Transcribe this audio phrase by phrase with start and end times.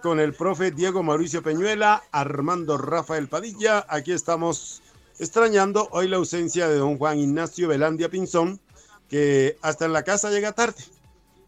[0.00, 3.84] con el profe Diego Mauricio Peñuela, Armando Rafael Padilla.
[3.88, 4.80] Aquí estamos
[5.18, 8.60] extrañando hoy la ausencia de don Juan Ignacio Velandia Pinzón,
[9.08, 10.84] que hasta en la casa llega tarde.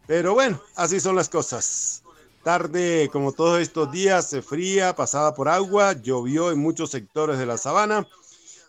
[0.05, 2.03] Pero bueno, así son las cosas.
[2.43, 7.45] Tarde, como todos estos días, se fría, pasada por agua, llovió en muchos sectores de
[7.45, 8.05] la sabana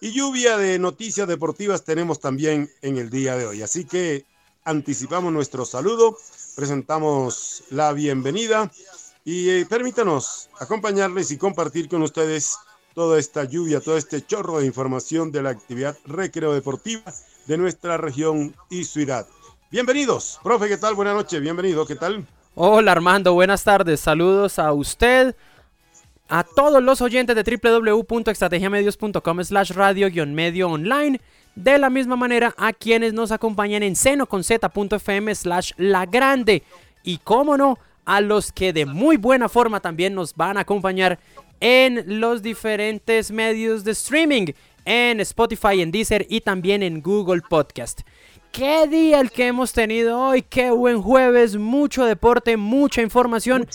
[0.01, 3.63] y lluvia de noticias deportivas tenemos también en el día de hoy.
[3.63, 4.27] Así que
[4.63, 6.17] anticipamos nuestro saludo,
[6.55, 8.71] presentamos la bienvenida
[9.25, 12.57] y eh, permítanos acompañarles y compartir con ustedes
[12.95, 17.05] toda esta lluvia, todo este chorro de información de la actividad recreo deportiva
[17.47, 19.27] de nuestra región y ciudad.
[19.71, 20.95] Bienvenidos, profe, ¿qué tal?
[20.95, 22.27] Buenas noches, bienvenido, ¿qué tal?
[22.55, 25.35] Hola Armando, buenas tardes, saludos a usted,
[26.29, 31.19] a todos los oyentes de www.estrategiamedios.com slash radio-medio online,
[31.55, 36.63] de la misma manera a quienes nos acompañan en seno con z.fm slash la grande.
[37.05, 41.19] Y cómo no, a los que de muy buena forma también nos van a acompañar
[41.61, 44.47] en los diferentes medios de streaming,
[44.85, 48.01] en Spotify, en Deezer y también en Google Podcast.
[48.51, 53.67] Qué día el que hemos tenido hoy, qué buen jueves, mucho deporte, mucha información.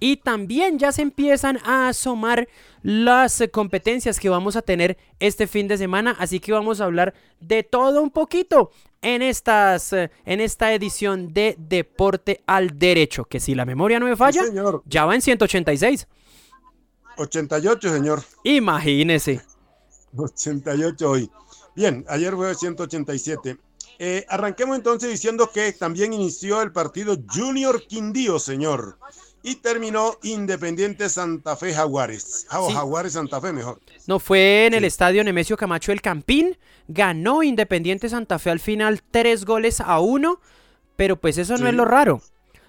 [0.00, 2.48] Y también ya se empiezan a asomar
[2.82, 7.14] las competencias que vamos a tener este fin de semana, así que vamos a hablar
[7.40, 8.70] de todo un poquito
[9.02, 14.06] en, estas, eh, en esta edición de Deporte al Derecho, que si la memoria no
[14.06, 14.42] me falla,
[14.86, 16.06] ya va en 186.
[17.18, 18.22] 88, señor.
[18.44, 19.42] Imagínese.
[20.16, 21.30] 88 hoy.
[21.74, 23.58] Bien, ayer fue 187.
[23.98, 28.98] Eh, arranquemos entonces diciendo que también inició el partido Junior Quindío, señor.
[29.42, 32.46] Y terminó Independiente Santa Fe Jaguares.
[32.48, 33.80] Ah, Jaguares Santa Fe, mejor.
[34.06, 36.56] No, fue en el estadio Nemesio Camacho El Campín.
[36.86, 40.40] Ganó Independiente Santa Fe al final tres goles a uno.
[40.96, 42.22] Pero pues eso no es lo raro.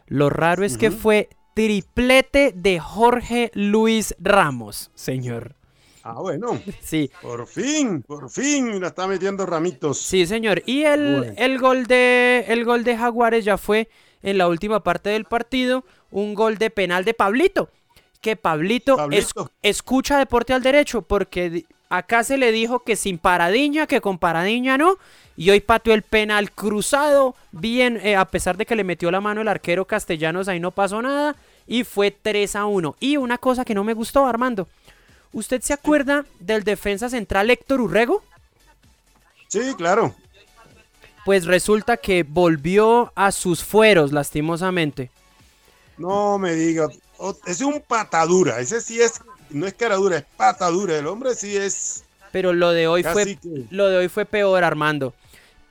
[0.07, 5.55] Lo raro es que fue triplete de Jorge Luis Ramos, señor.
[6.03, 6.59] Ah, bueno.
[6.81, 7.09] Sí.
[7.21, 9.99] Por fin, por fin la está metiendo ramitos.
[9.99, 10.61] Sí, señor.
[10.65, 13.89] Y el, el, gol de, el gol de Jaguares ya fue
[14.21, 17.69] en la última parte del partido un gol de penal de Pablito.
[18.21, 19.09] Que Pablito,
[19.61, 24.77] escucha deporte al derecho, porque acá se le dijo que sin paradiña, que con paradiña
[24.77, 24.97] no.
[25.35, 29.19] Y hoy pateó el penal cruzado, bien, eh, a pesar de que le metió la
[29.19, 31.35] mano el arquero Castellanos, ahí no pasó nada.
[31.67, 32.95] Y fue 3 a 1.
[32.99, 34.67] Y una cosa que no me gustó, Armando.
[35.33, 38.21] ¿Usted se acuerda del defensa central Héctor Urrego?
[39.47, 40.15] Sí, claro.
[41.25, 45.09] Pues resulta que volvió a sus fueros, lastimosamente.
[45.97, 46.89] No me diga,
[47.45, 52.03] es un patadura, ese sí es, no es caradura, es patadura, el hombre sí es.
[52.31, 53.37] Pero lo de hoy fue,
[53.69, 55.13] lo de hoy fue peor, Armando.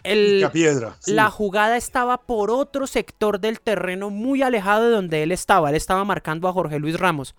[0.05, 5.31] El, piedra, La jugada estaba por otro sector del terreno muy alejado de donde él
[5.31, 5.71] estaba.
[5.71, 7.37] Él estaba marcando a Jorge Luis Ramos.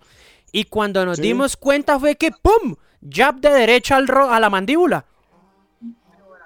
[0.50, 2.76] Y cuando nos dimos cuenta fue que ¡pum!
[3.06, 5.04] Jab de derecha al a la mandíbula.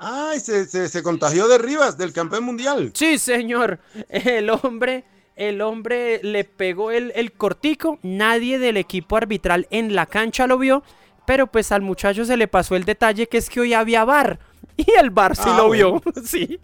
[0.00, 2.92] Ay, se, se, se, contagió de Rivas, del campeón mundial.
[2.94, 3.80] Sí, señor.
[4.08, 5.04] El hombre
[5.38, 10.58] el hombre le pegó el, el cortico, nadie del equipo arbitral en la cancha lo
[10.58, 10.82] vio,
[11.24, 14.40] pero pues al muchacho se le pasó el detalle que es que hoy había bar
[14.76, 16.60] y el bar sí ah, lo vio, sí.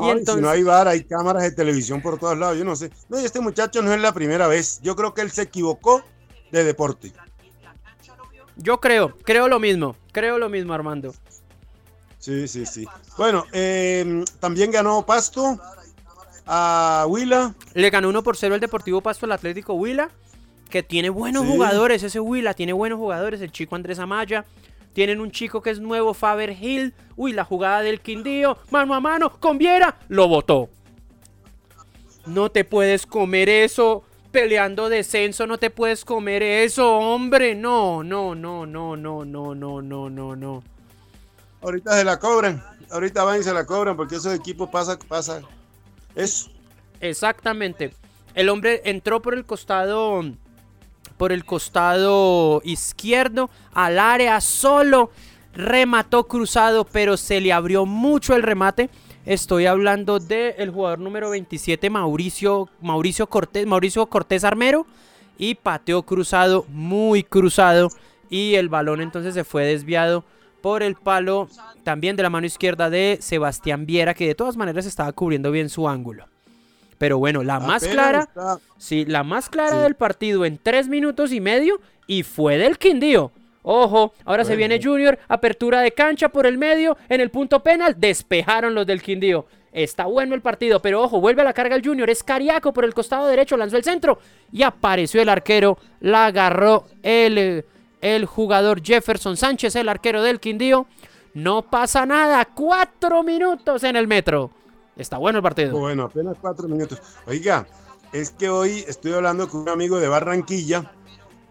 [0.00, 0.36] y entonces...
[0.36, 2.90] Si no hay bar, hay cámaras de televisión por todos lados, yo no sé.
[3.10, 6.02] No, y este muchacho no es la primera vez, yo creo que él se equivocó
[6.50, 7.12] de deporte.
[8.56, 11.14] Yo creo, creo lo mismo, creo lo mismo Armando.
[12.18, 12.86] Sí, sí, sí.
[13.18, 15.60] Bueno, eh, también ganó Pasto,
[16.46, 17.54] a Huila.
[17.74, 20.10] Le ganó 1 por 0 el Deportivo Pasto al Atlético Huila,
[20.70, 24.44] que tiene buenos jugadores, ese Huila tiene buenos jugadores, el chico Andrés Amaya.
[24.92, 26.94] Tienen un chico que es nuevo, Faber Hill.
[27.16, 30.70] Uy, la jugada del Quindío, mano a mano, con Viera, lo botó.
[32.24, 34.04] No te puedes comer eso.
[34.32, 37.54] Peleando descenso, no te puedes comer eso, hombre.
[37.54, 40.62] No, no, no, no, no, no, no, no, no, no.
[41.62, 42.62] Ahorita se la cobran.
[42.90, 45.42] Ahorita van y se la cobran porque esos equipos pasan, pasa,
[46.16, 46.50] eso.
[47.00, 47.92] Exactamente.
[48.34, 50.24] El hombre entró por el costado
[51.16, 55.10] por el costado izquierdo al área solo,
[55.54, 58.90] remató cruzado, pero se le abrió mucho el remate.
[59.24, 64.86] Estoy hablando del jugador número 27, Mauricio, Mauricio, Cortés, Mauricio Cortés Armero,
[65.38, 67.88] y pateó cruzado, muy cruzado,
[68.30, 70.24] y el balón entonces se fue desviado
[70.66, 71.48] por el palo
[71.84, 75.68] también de la mano izquierda de Sebastián Viera, que de todas maneras estaba cubriendo bien
[75.68, 76.26] su ángulo.
[76.98, 78.28] Pero bueno, la más clara,
[78.76, 83.30] sí, la más clara del partido en tres minutos y medio y fue del Quindío.
[83.62, 87.94] Ojo, ahora se viene Junior, apertura de cancha por el medio, en el punto penal,
[87.96, 89.46] despejaron los del Quindío.
[89.70, 92.10] Está bueno el partido, pero ojo, vuelve a la carga el Junior.
[92.10, 94.18] Es Cariaco por el costado derecho, lanzó el centro
[94.50, 95.78] y apareció el arquero.
[96.00, 97.64] La agarró el,
[98.14, 100.86] el jugador Jefferson Sánchez, el arquero del Quindío.
[101.34, 104.50] No pasa nada, cuatro minutos en el metro.
[104.96, 105.72] Está bueno el partido.
[105.78, 107.02] Bueno, apenas cuatro minutos.
[107.26, 107.66] Oiga,
[108.12, 110.92] es que hoy estoy hablando con un amigo de Barranquilla.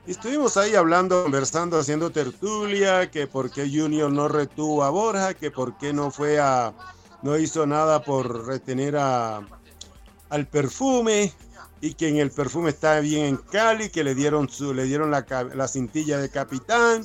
[0.08, 5.34] Y estuvimos ahí hablando, conversando, haciendo tertulia, que por qué Junior no retuvo a Borja,
[5.34, 6.74] que por qué no fue a,
[7.22, 9.42] no hizo nada por retener a,
[10.30, 11.34] al perfume
[11.82, 15.12] y que en el perfume está bien en Cali, que le dieron, su, le dieron
[15.12, 17.04] la, la cintilla de capitán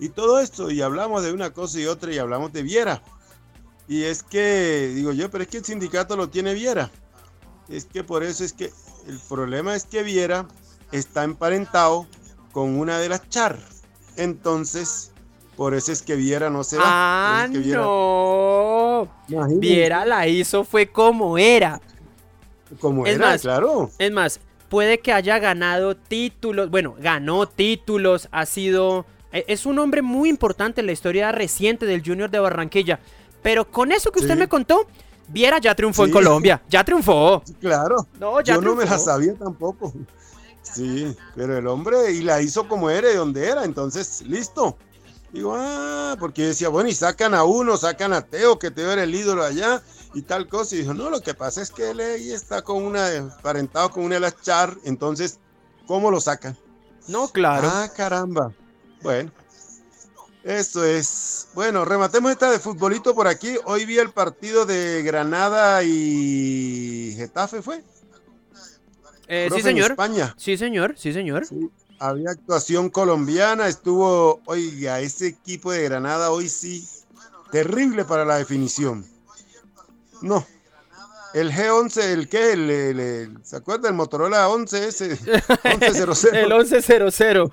[0.00, 0.70] y todo esto.
[0.70, 3.02] Y hablamos de una cosa y otra y hablamos de Viera.
[3.88, 6.90] Y es que, digo yo, pero es que el sindicato lo tiene Viera.
[7.68, 8.72] Es que por eso es que
[9.06, 10.46] el problema es que Viera
[10.92, 12.06] está emparentado
[12.52, 13.58] con una de las Char.
[14.16, 15.10] Entonces,
[15.56, 16.84] por eso es que Viera no se va.
[16.86, 17.80] Ah, Es que Viera...
[17.82, 19.08] no.
[19.28, 19.60] Imagínate.
[19.60, 21.80] Viera la hizo fue como era.
[22.80, 23.90] Como es era, más, claro.
[23.98, 26.70] Es más, puede que haya ganado títulos.
[26.70, 29.04] Bueno, ganó títulos, ha sido.
[29.32, 33.00] e, Es un hombre muy importante en la historia reciente del Junior de Barranquilla.
[33.42, 34.40] Pero con eso que usted Sí.
[34.40, 34.86] me contó,
[35.28, 36.10] Viera ya triunfó en.
[36.10, 36.62] Colombia.
[36.68, 37.42] Ya triunfó.
[37.60, 38.06] Claro.
[38.20, 39.04] No, ya Yo no me la triunfó.
[39.04, 39.92] sabía tampoco.
[40.62, 44.76] Sí, pero el hombre y la hizo como era, de donde era, entonces listo.
[45.32, 49.02] Digo, ah, porque decía, bueno, y sacan a uno, sacan a Teo, que Teo era
[49.02, 49.82] el ídolo allá
[50.14, 50.74] y tal cosa.
[50.74, 54.04] Y dijo, no, lo que pasa es que él ahí está con una, parentado con
[54.04, 55.38] una de las char, entonces,
[55.86, 56.56] ¿cómo lo sacan?
[57.08, 57.68] No, claro.
[57.70, 58.52] Ah, caramba.
[59.02, 59.30] Bueno,
[60.44, 61.48] eso es.
[61.54, 63.56] Bueno, rematemos esta de futbolito por aquí.
[63.64, 67.82] Hoy vi el partido de Granada y Getafe, ¿fue?
[69.28, 69.92] Eh, sí, señor.
[69.92, 70.34] España.
[70.36, 70.94] Sí, señor.
[70.96, 71.46] Sí, señor.
[71.46, 76.88] Sí, había actuación colombiana, estuvo, oiga, ese equipo de Granada hoy sí,
[77.52, 79.06] terrible para la definición.
[80.22, 80.46] No,
[81.34, 85.08] el G11, el qué, el, el- el- ¿se acuerda el Motorola 11 ese?
[85.80, 87.50] 1100, El 1100.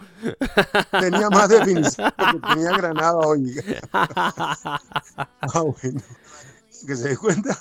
[0.99, 3.55] tenía más definición que tenía Granada hoy.
[3.93, 6.01] Ah, bueno,
[6.85, 7.57] que se dé cuenta.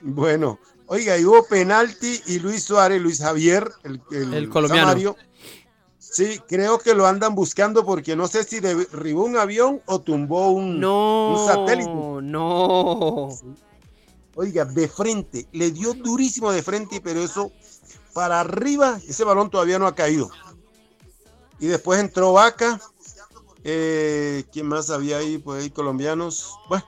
[0.00, 4.00] Bueno, oiga, y hubo penalti y Luis Suárez, Luis Javier, el,
[4.34, 4.88] El colombiano.
[4.88, 5.16] Samario,
[5.98, 10.48] sí, creo que lo andan buscando porque no sé si derribó un avión o tumbó
[10.50, 11.32] un, No.
[11.38, 11.90] un satélite.
[11.90, 13.28] No.
[14.36, 17.52] Oiga, de frente, le dio durísimo de frente, pero eso
[18.12, 20.30] para arriba, ese balón todavía no ha caído.
[21.58, 22.80] Y después entró Vaca.
[23.62, 25.38] Eh, ¿Quién más había ahí?
[25.38, 26.58] Pues ahí colombianos.
[26.68, 26.84] Bueno,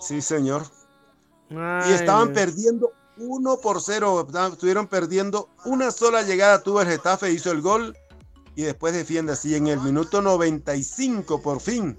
[0.00, 0.64] sí, señor.
[1.50, 4.28] Y estaban perdiendo 1 por 0.
[4.52, 6.62] Estuvieron perdiendo una sola llegada.
[6.62, 7.96] Tuvo el Getafe, hizo el gol.
[8.54, 9.56] Y después defiende así.
[9.56, 11.98] En el minuto 95, por fin.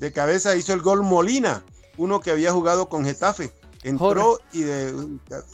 [0.00, 1.64] De cabeza hizo el gol Molina.
[1.96, 3.52] Uno que había jugado con Getafe.
[3.82, 4.94] Entró y de.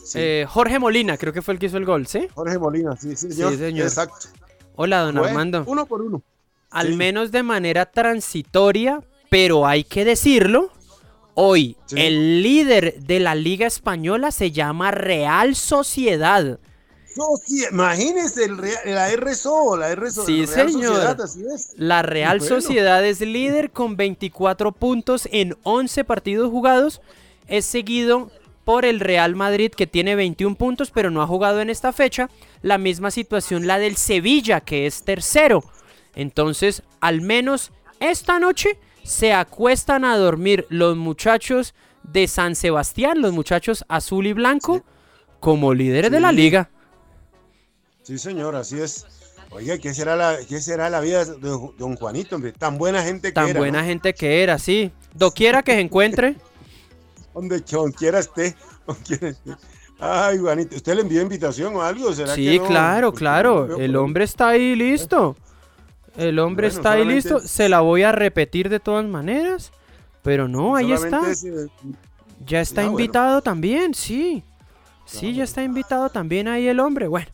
[0.05, 2.29] sí, eh, Jorge Molina, creo que fue el que hizo el gol, ¿sí?
[2.33, 3.53] Jorge Molina, sí, sí, señor.
[3.53, 3.87] Sí, señor.
[3.89, 4.29] Exacto.
[4.77, 5.65] Hola, don Armando.
[5.67, 6.23] Uno por uno.
[6.71, 6.97] Al sí.
[6.97, 10.71] menos de manera transitoria, pero hay que decirlo.
[11.35, 11.97] Hoy, Sí.
[11.99, 16.61] el líder de la Liga Española se llama Real Sociedad.
[18.57, 20.25] Real- la RSO, la RSO.
[20.25, 20.95] Sí, Real señor.
[20.95, 21.73] Sociedad, así es.
[21.77, 22.55] La Real Bueno.
[22.61, 27.01] Sociedad es líder con 24 puntos en 11 partidos jugados.
[27.49, 28.31] Es seguido
[28.65, 32.31] por el Real Madrid que tiene 21 puntos pero no ha jugado en esta fecha.
[32.63, 35.65] La misma situación la del Sevilla que es tercero.
[36.15, 43.33] Entonces, al menos esta noche se acuestan a dormir los muchachos de San Sebastián, los
[43.33, 44.83] muchachos azul y blanco,
[45.39, 46.71] como líderes de la liga.
[48.03, 49.07] Sí, señor, así es.
[49.51, 52.53] Oiga, ¿qué será la, qué será la vida de don- Juanito, hombre?
[52.53, 53.59] Tan buena gente que Tan era.
[53.61, 53.87] buena ¿no?
[53.87, 54.93] gente que era, sí.
[55.15, 56.37] Doquiera que se encuentre.
[57.35, 58.55] Donde don quiera esté,
[58.87, 59.51] donde quiera esté.
[59.99, 62.13] Ay, Juanito, ¿usted le envió invitación o algo?
[62.13, 62.67] ¿Será Sí, que no?
[62.67, 63.77] claro, claro.
[63.79, 65.37] El hombre está ahí listo.
[66.17, 67.39] El hombre Bueno, está ahí listo.
[67.41, 69.73] Se la voy a repetir de todas maneras.
[70.23, 71.21] Pero no, ahí está.
[72.47, 72.99] Ya está Ah, bueno.
[73.01, 74.43] invitado también, sí.
[75.05, 77.07] Sí, ya está invitado también ahí el hombre.
[77.09, 77.27] Bueno.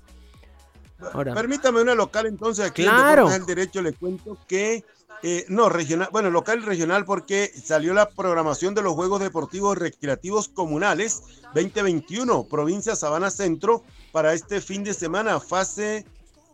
[1.12, 3.24] Ahora, Permítame una local entonces aquí en Claro.
[3.24, 4.84] Deportes al Derecho le cuento que
[5.22, 9.76] eh, no regional, bueno local y regional porque salió la programación de los Juegos Deportivos
[9.78, 11.22] Recreativos Comunales
[11.54, 16.06] 2021 provincia Sabana Centro para este fin de semana fase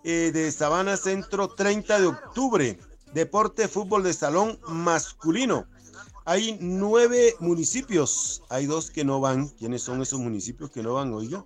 [0.05, 2.79] eh, de Sabana Centro 30 de octubre.
[3.15, 5.67] Deporte fútbol de salón masculino.
[6.25, 8.43] Hay nueve municipios.
[8.49, 9.49] Hay dos que no van.
[9.49, 11.45] Quiénes son esos municipios que no van oiga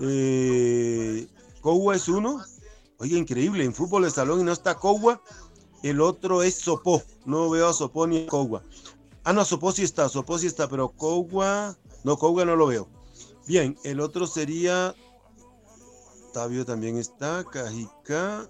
[0.00, 1.26] eh,
[1.60, 2.42] Cogua es uno.
[2.98, 5.22] Oye, increíble, en fútbol de salón y no está Cogua.
[5.82, 7.02] El otro es Sopó.
[7.24, 8.62] No veo a Sopó ni a Cogua.
[9.22, 12.88] Ah, no, Soposi está, Soposi está, pero Cogua, no, Cogua no lo veo.
[13.46, 14.94] Bien, el otro sería,
[16.32, 18.48] Tabio también está, Cajica.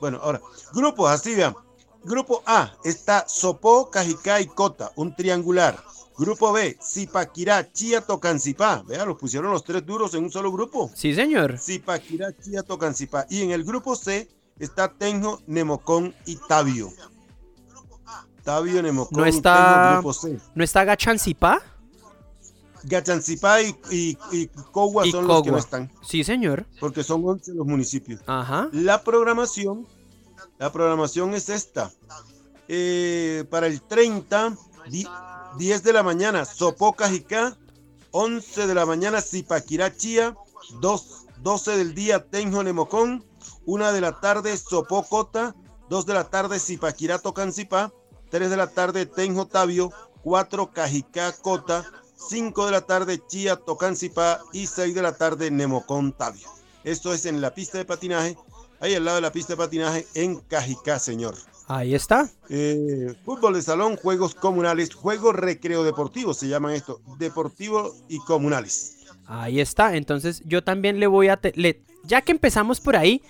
[0.00, 0.40] Bueno, ahora,
[0.72, 1.54] grupo, así vean.
[2.02, 5.82] Grupo A está Sopó, Cajicá y Cota, un triangular.
[6.20, 8.82] Grupo B, Zipaquirá, Chía, Tocancipá.
[8.86, 10.90] Vea, los pusieron los tres duros en un solo grupo.
[10.94, 11.58] Sí, señor.
[11.58, 13.24] Zipaquirá, Chía, Tocancipá.
[13.30, 16.92] Y en el grupo C está Tenjo, Nemocón y Tabio.
[18.44, 20.38] Tabio, Nemocón, no está, grupo C.
[20.54, 21.62] ¿No está Gachancipá?
[22.84, 26.66] Gachancipá y, y, y Cogua Y son los que no están, Sí, señor.
[26.80, 28.20] porque son 11 los municipios.
[28.26, 28.68] Ajá.
[28.72, 29.86] La programación,
[30.58, 31.90] la programación es esta.
[32.68, 34.56] Eh, para el 30,
[34.90, 35.06] di-
[35.56, 37.56] 10 de la mañana, Sopó Cajicá,
[38.12, 40.36] 11 de la mañana, Zipaquirá Chía,
[40.80, 43.24] 2, 12 del día, Tenjo Nemocón,
[43.66, 45.54] 1 de la tarde, Sopó Cota,
[45.88, 47.92] 2 de la tarde, Zipaquirá Tocancipá,
[48.30, 49.92] 3 de la tarde, Tenjo Tabio,
[50.22, 51.84] 4 Cajicá Cota,
[52.16, 56.48] 5 de la tarde, Chía Tocancipá y 6 de la tarde, Nemocón Tabio.
[56.84, 58.38] Esto es en la pista de patinaje,
[58.80, 61.34] ahí al lado de la pista de patinaje en Cajicá, señor.
[61.72, 62.28] Ahí está.
[62.48, 68.96] Eh, fútbol de salón, juegos comunales, juegos recreo deportivos, se llaman esto, deportivos y comunales.
[69.26, 69.94] Ahí está.
[69.96, 71.38] Entonces yo también le voy a...
[71.54, 73.22] le- ya que empezamos por ahí,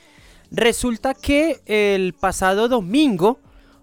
[0.50, 3.40] resulta que el pasado domingo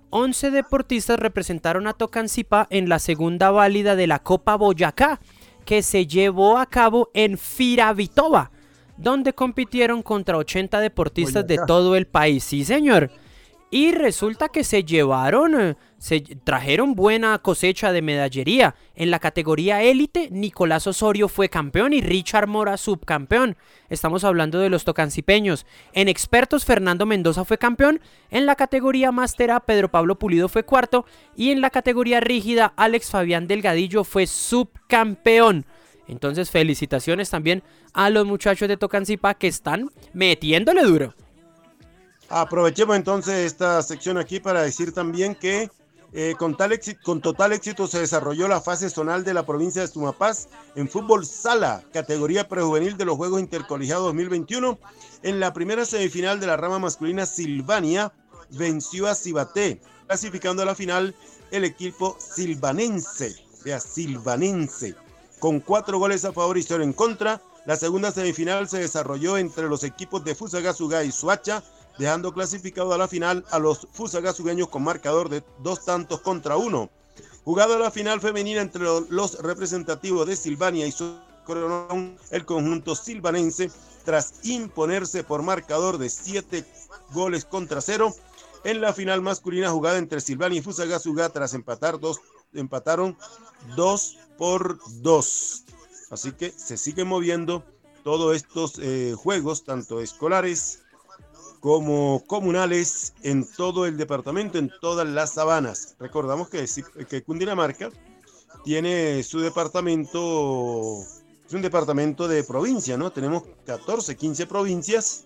[0.09, 5.19] 11 deportistas representaron a Tocancipá en la segunda válida de la Copa Boyacá,
[5.65, 8.49] que se llevó a cabo en Firavitoba,
[8.97, 12.43] donde compitieron contra 80 deportistas de todo el país.
[12.43, 13.11] Sí, señor.
[13.69, 18.75] Y resulta que se llevaron, eh, se trajeron buena cosecha de medallería.
[18.95, 23.57] En la categoría élite, Nicolás Osorio fue campeón y Richard Mora subcampeón.
[23.89, 25.65] Estamos hablando de los tocancipeños.
[25.91, 27.99] En expertos, Fernando Mendoza fue campeón.
[28.31, 31.05] En la categoría máster A, Pedro Pablo Pulido fue cuarto.
[31.35, 35.65] Y en la categoría rígida, Alex Fabián Delgadillo fue subcampeón.
[36.07, 41.13] Entonces, felicitaciones también a los muchachos de Tocancipá que están metiéndole duro.
[42.29, 45.69] Aprovechemos entonces esta sección aquí para decir también que
[46.13, 49.81] eh, con, tal éxito, con total éxito se desarrolló la fase zonal de la provincia
[49.81, 54.79] de Sumapaz en fútbol sala, categoría prejuvenil de los Juegos Intercolegiados 2021.
[55.23, 58.13] En la primera semifinal de la rama masculina, Silvania
[58.51, 61.13] venció a Cibaté, clasificando a la final
[61.51, 64.95] el equipo silvanense, vea, silvanense,
[65.39, 67.41] con cuatro goles a favor y cero en contra.
[67.65, 71.61] La segunda semifinal se desarrolló entre los equipos de Fusagasugá y Suacha,
[71.97, 76.89] dejando clasificado a la final a los fusagasugueños con marcador de dos tantos contra uno.
[77.43, 81.15] Jugada la final femenina entre lo- los representativos de Silvania y su
[82.31, 83.71] el conjunto silvanense
[84.03, 86.65] tras imponerse por marcador de siete
[87.13, 88.13] goles contra cero.
[88.65, 92.19] En la final masculina jugada entre Silvania y Fusagasugá tras empatar dos,
[92.53, 93.15] empataron
[93.77, 95.63] dos por dos.
[96.09, 97.63] Así que se siguen moviendo
[98.03, 100.81] todos estos eh, juegos, tanto escolares
[101.59, 105.95] como comunales en todo el departamento, en todas las sabanas.
[105.99, 106.65] Recordamos que,
[107.09, 107.89] que Cundinamarca
[108.63, 111.01] tiene su departamento,
[111.45, 113.11] es un departamento de provincia, ¿no?
[113.11, 115.25] Tenemos 14, 15 provincias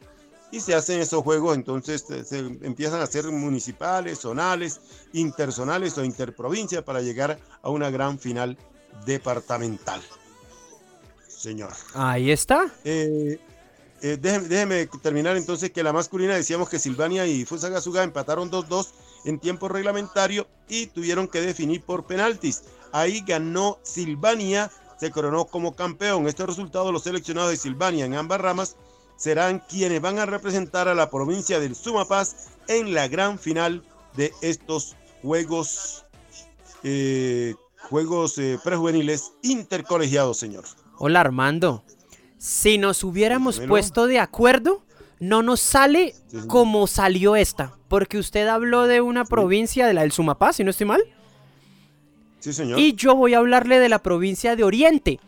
[0.51, 4.81] y se hacen esos juegos, entonces se, se empiezan a ser municipales, zonales,
[5.13, 8.57] interzonales o interprovincias para llegar a una gran final
[9.05, 10.01] departamental.
[11.27, 11.71] Señor.
[11.95, 12.71] Ahí está.
[12.83, 13.39] Eh,
[14.01, 18.87] eh, déjeme, terminar entonces que la masculina decíamos que Silvania y Fusagasugá empataron 2-2
[19.25, 22.63] en tiempo reglamentario y tuvieron que definir por penaltis.
[22.91, 26.27] Ahí ganó Silvania, se coronó como campeón.
[26.27, 28.75] Estos resultados, los seleccionados de Silvania en ambas ramas,
[29.17, 33.83] serán quienes van a representar a la provincia del Sumapaz en la gran final
[34.15, 36.03] de estos Juegos,
[36.83, 37.53] eh,
[37.89, 40.65] juegos eh, prejuveniles intercolegiados, señor.
[40.97, 41.83] Hola Armando.
[42.41, 44.83] Si nos hubiéramos puesto de acuerdo,
[45.19, 46.15] no nos sale
[46.47, 47.77] como salió esta.
[47.87, 51.03] Porque usted habló de una provincia de la del Sumapaz, si no estoy mal.
[52.39, 52.79] Sí, señor.
[52.79, 55.19] Y yo voy a hablarle de la provincia de Oriente.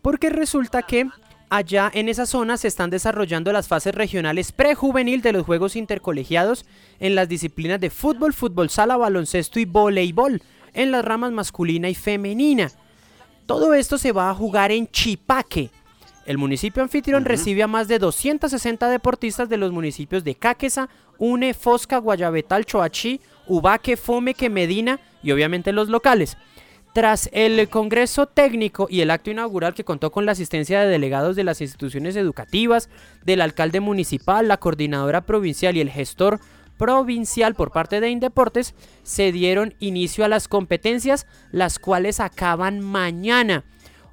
[0.00, 1.10] Porque resulta que
[1.50, 6.64] allá en esa zona se están desarrollando las fases regionales prejuvenil de los Juegos Intercolegiados
[6.98, 11.94] en las disciplinas de fútbol, fútbol sala, baloncesto y voleibol, en las ramas masculina y
[11.94, 12.72] femenina.
[13.44, 15.70] Todo esto se va a jugar en Chipaque.
[16.28, 21.54] El municipio anfitrión recibe a más de 260 deportistas de los municipios de Cáqueza, Une,
[21.54, 26.36] Fosca, Guayabetal, Choachí, Ubaque, Fomeque, Medina y obviamente los locales.
[26.92, 31.34] Tras el Congreso Técnico y el acto inaugural que contó con la asistencia de delegados
[31.34, 32.90] de las instituciones educativas,
[33.24, 36.40] del alcalde municipal, la coordinadora provincial y el gestor
[36.76, 43.64] provincial por parte de Indeportes, se dieron inicio a las competencias, las cuales acaban mañana,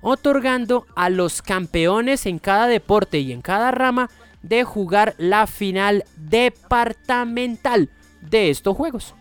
[0.08, 4.12] otorgando a los campeones en cada deporte y en cada rama
[4.44, 7.90] de jugar la final departamental
[8.22, 9.16] de estos juegos.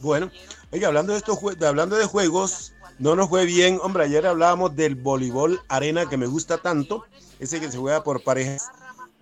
[0.00, 0.32] Bueno,
[0.72, 3.78] oiga, hablando de estos hablando de juegos, no nos fue bien.
[3.84, 7.04] Hombre, ayer hablábamos del voleibol arena que me gusta tanto,
[7.38, 8.68] ese que se juega por parejas.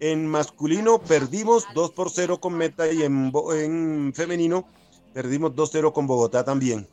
[0.01, 4.67] En masculino perdimos 2 por 0 con Meta y en, en femenino
[5.13, 6.89] perdimos 2-0 con Bogotá también.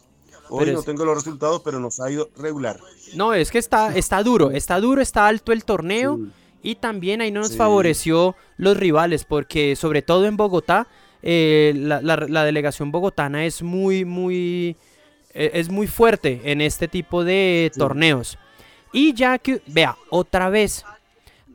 [0.51, 2.79] Hoy no tengo los resultados, pero nos ha ido regular.
[3.15, 6.19] No, es que está, está duro, está duro, está alto el torneo
[6.61, 10.87] y también ahí no nos favoreció los rivales, porque sobre todo en Bogotá,
[11.23, 14.75] eh, la, delegación bogotana es muy, muy,
[15.33, 18.37] eh, es muy fuerte en este tipo de torneos.
[18.91, 20.83] Y ya que, vea, otra vez,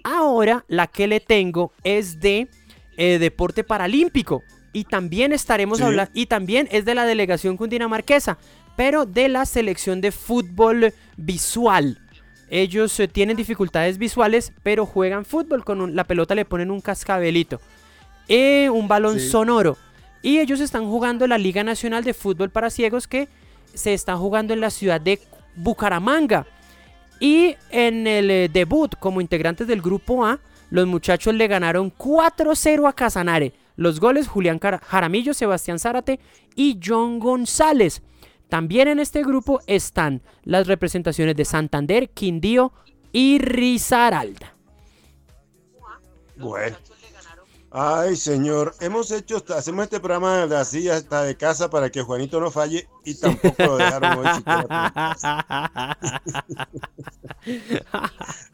[0.04, 2.48] ahora la que le tengo es de
[2.96, 4.42] eh, deporte paralímpico.
[4.72, 8.38] Y también estaremos hablando, y también es de la delegación cundinamarquesa,
[8.76, 11.98] pero de la selección de fútbol visual.
[12.48, 15.64] Ellos eh, tienen dificultades visuales, pero juegan fútbol.
[15.64, 17.60] Con la pelota le ponen un cascabelito.
[18.28, 19.76] Eh, un balón sonoro.
[20.22, 23.28] Y ellos están jugando la Liga Nacional de Fútbol para Ciegos que
[23.74, 25.20] se está jugando en la ciudad de
[25.56, 26.46] Bucaramanga.
[27.20, 30.40] Y en el eh, debut como integrantes del grupo A,
[30.70, 33.52] los muchachos le ganaron 4-0 a Casanare.
[33.76, 36.18] Los goles Julián Jaramillo, Sebastián Zárate
[36.54, 38.02] y John González.
[38.48, 42.72] También en este grupo están las representaciones de Santander, Quindío
[43.12, 44.54] y Risaralda.
[46.36, 46.76] Bueno.
[47.70, 52.40] Ay, señor, hemos hecho, hacemos este programa de así hasta de casa para que Juanito
[52.40, 54.26] no falle y tampoco lo dejaron hoy.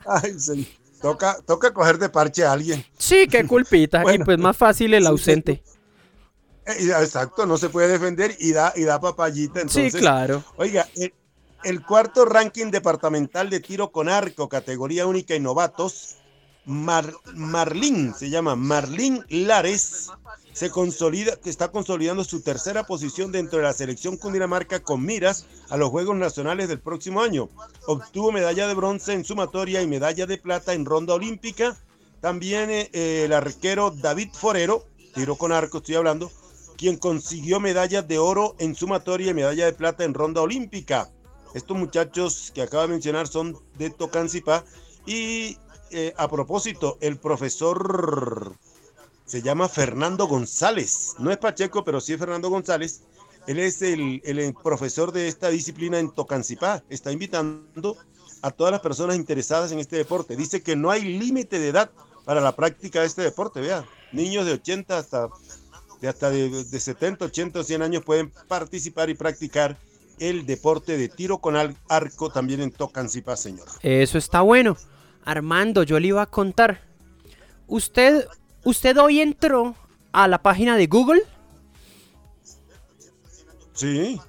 [0.07, 0.67] Ay, señor.
[1.01, 2.85] Toca, toca coger de parche a alguien.
[2.97, 4.03] Sí, qué culpita.
[4.15, 5.63] y pues más fácil el ausente.
[6.67, 9.61] Eh, exacto, no se puede defender y da, y da papayita.
[9.61, 10.45] Entonces, sí, claro.
[10.57, 10.89] Oiga,
[11.65, 16.17] el, cuarto ranking departamental de tiro con arco, categoría única y novatos,
[16.65, 20.11] Marlín, se llama Marlín Lares,
[20.53, 25.77] se consolida, está consolidando su tercera posición dentro de la selección Cundinamarca con miras a
[25.77, 27.49] los Juegos Nacionales del próximo año.
[27.87, 31.77] Obtuvo medalla de bronce en sumatoria y medalla de plata en ronda olímpica.
[32.21, 34.85] También eh, el arquero David Forero,
[35.15, 36.31] tiro con arco estoy hablando,
[36.83, 41.09] quien consiguió medallas de oro en sumatoria y medalla de plata en ronda olímpica.
[41.55, 44.65] Estos muchachos que acaba de mencionar son de Tocancipá
[45.07, 45.59] y
[45.93, 48.57] eh, a propósito, el profesor
[49.27, 51.15] se llama Fernando González.
[51.21, 53.03] No es Pacheco, pero sí es Fernando González.
[53.47, 56.83] Él es el, el profesor de esta disciplina en Tocancipá.
[56.91, 57.97] Está invitando
[58.43, 60.35] a todas las personas interesadas en este deporte.
[60.35, 61.93] Dice que no hay límite de edad
[62.25, 63.61] para la práctica de este deporte.
[63.61, 65.29] Vea, niños de 80 hasta
[66.03, 69.79] de hasta de, 70, 80 o 100 años pueden participar y practicar
[70.19, 71.57] el deporte de tiro con
[71.89, 73.67] arco también en Tocancipá, señor.
[73.83, 74.77] Eso está bueno.
[75.25, 76.83] Armando, yo le iba a contar.
[77.69, 78.27] Usted,
[78.65, 79.77] usted hoy entró
[80.11, 81.23] a la página de Google.
[83.75, 84.21] Sí.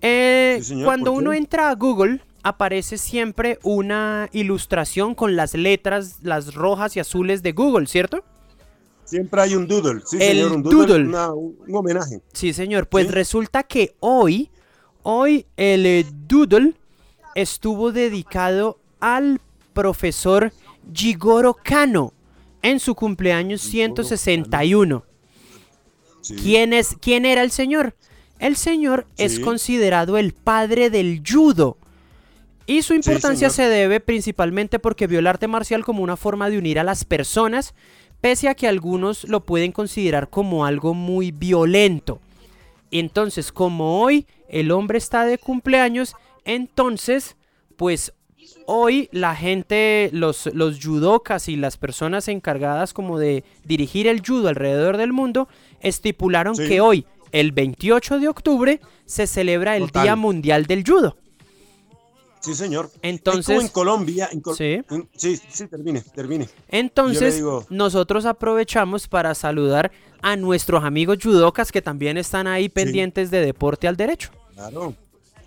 [0.00, 6.96] Eh, cuando uno entra a Google, aparece siempre una ilustración con las letras, las rojas
[6.96, 8.24] y azules de Google, ¿cierto?
[9.08, 11.04] Siempre hay un doodle, sí, el señor, un doodle.
[11.04, 12.20] un homenaje.
[12.34, 12.88] Sí, señor.
[12.88, 14.50] Pues resulta que hoy,
[15.02, 16.74] hoy el eh, doodle
[17.34, 19.40] estuvo dedicado al
[19.72, 20.52] profesor
[20.92, 22.12] Jigoro Kano
[22.60, 25.04] en su cumpleaños 161.
[26.42, 27.94] ¿Quién, es, ¿Quién era el señor?
[28.38, 31.78] El señor es considerado el padre del judo.
[32.66, 36.58] Y su importancia se debe principalmente porque vio el arte marcial como una forma de
[36.58, 37.74] unir a las personas
[38.20, 42.20] pese a que algunos lo pueden considerar como algo muy violento.
[42.90, 47.36] Entonces, como hoy el hombre está de cumpleaños, entonces,
[47.76, 48.14] pues
[48.66, 54.48] hoy la gente, los, los judokas y las personas encargadas como de dirigir el judo
[54.48, 55.48] alrededor del mundo,
[55.80, 61.16] estipularon que hoy, el 28 de octubre, se celebra el Día Mundial del Judo.
[62.40, 62.90] Sí, señor.
[63.02, 63.60] Entonces.
[63.60, 64.30] en Colombia.
[64.56, 64.80] sí.
[65.16, 66.48] sí, sí, termine, termine.
[66.68, 69.90] Entonces, nosotros aprovechamos para saludar
[70.22, 74.30] a nuestros amigos judocas que también están ahí pendientes de deporte al derecho.
[74.54, 74.94] Claro,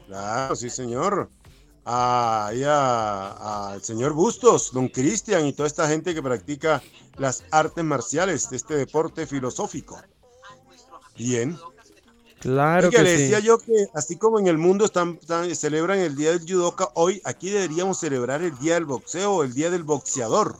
[0.07, 1.29] claro, sí, señor.
[1.83, 6.81] Ahí al señor Bustos, don Cristian y toda esta gente que practica
[7.17, 9.99] las artes marciales de este deporte filosófico.
[11.17, 11.57] Bien.
[12.41, 15.19] Claro que, le decía yo que así como en el mundo están,
[15.53, 19.69] celebran el día del judoka, hoy aquí deberíamos celebrar el día del boxeo el día
[19.69, 20.55] del boxeador.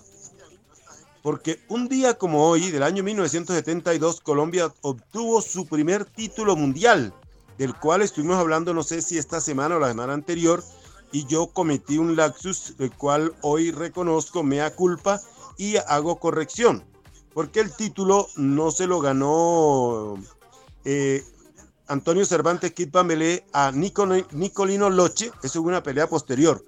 [1.23, 7.15] porque un día como hoy, del año 1972, Colombia obtuvo su primer título mundial,
[7.57, 10.63] del cual estuvimos hablando, no sé si esta semana o la semana anterior,
[11.11, 15.19] y yo cometí un lapsus, el cual hoy reconozco, mea culpa
[15.57, 16.83] y hago corrección,
[17.33, 20.15] porque el título no se lo ganó
[20.85, 21.23] eh,
[21.91, 26.63] Antonio Cervantes Kid Pambelé a Nicolino Loche, eso fue una pelea posterior.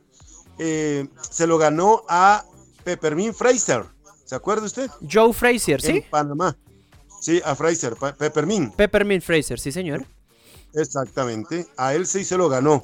[0.60, 2.44] Eh, se lo ganó a
[2.84, 3.86] Peppermint Fraser,
[4.26, 4.92] ¿se acuerda usted?
[5.10, 5.92] Joe Fraser, ¿sí?
[5.92, 6.58] En Panamá.
[7.22, 8.76] Sí, a Fraser, Peppermint.
[8.76, 10.06] Peppermint Fraser, sí, señor.
[10.74, 12.84] Exactamente, a él sí se lo ganó.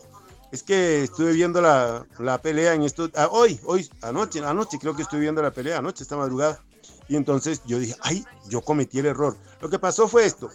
[0.54, 5.02] Es que estuve viendo la, pelea en esto, ah, hoy, hoy, anoche, anoche creo que
[5.02, 6.64] estuve viendo la pelea, anoche, esta madrugada.
[7.10, 9.36] Y entonces yo dije, ay, yo cometí el error.
[9.60, 10.50] Lo que pasó fue esto,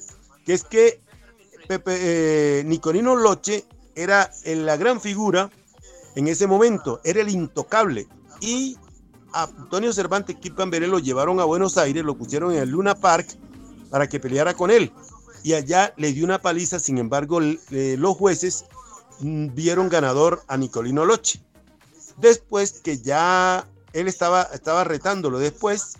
[0.46, 1.03] que es que
[1.66, 5.50] Pepe, eh, Nicolino Loche era la gran figura
[6.14, 8.06] en ese momento, era el intocable.
[8.40, 8.76] Y
[9.32, 13.28] a Antonio Cervantes Kipamberé lo llevaron a Buenos Aires, lo pusieron en el Luna Park
[13.90, 14.92] para que peleara con él.
[15.42, 18.64] Y allá le dio una paliza, sin embargo, los jueces
[19.20, 21.40] mm, vieron ganador a Nicolino Loche.
[22.16, 25.98] Después que ya él estaba retándolo, después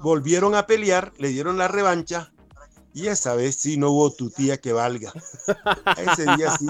[0.00, 2.32] volvieron a pelear, le dieron la revancha
[2.94, 5.12] y esa vez sí no hubo tu tía que valga.
[5.96, 6.66] Ese día sí,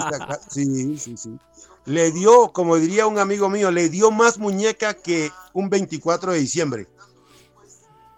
[0.49, 1.39] sí, sí, sí.
[1.85, 6.39] Le dio, como diría un amigo mío, le dio más muñeca que un 24 de
[6.39, 6.87] diciembre.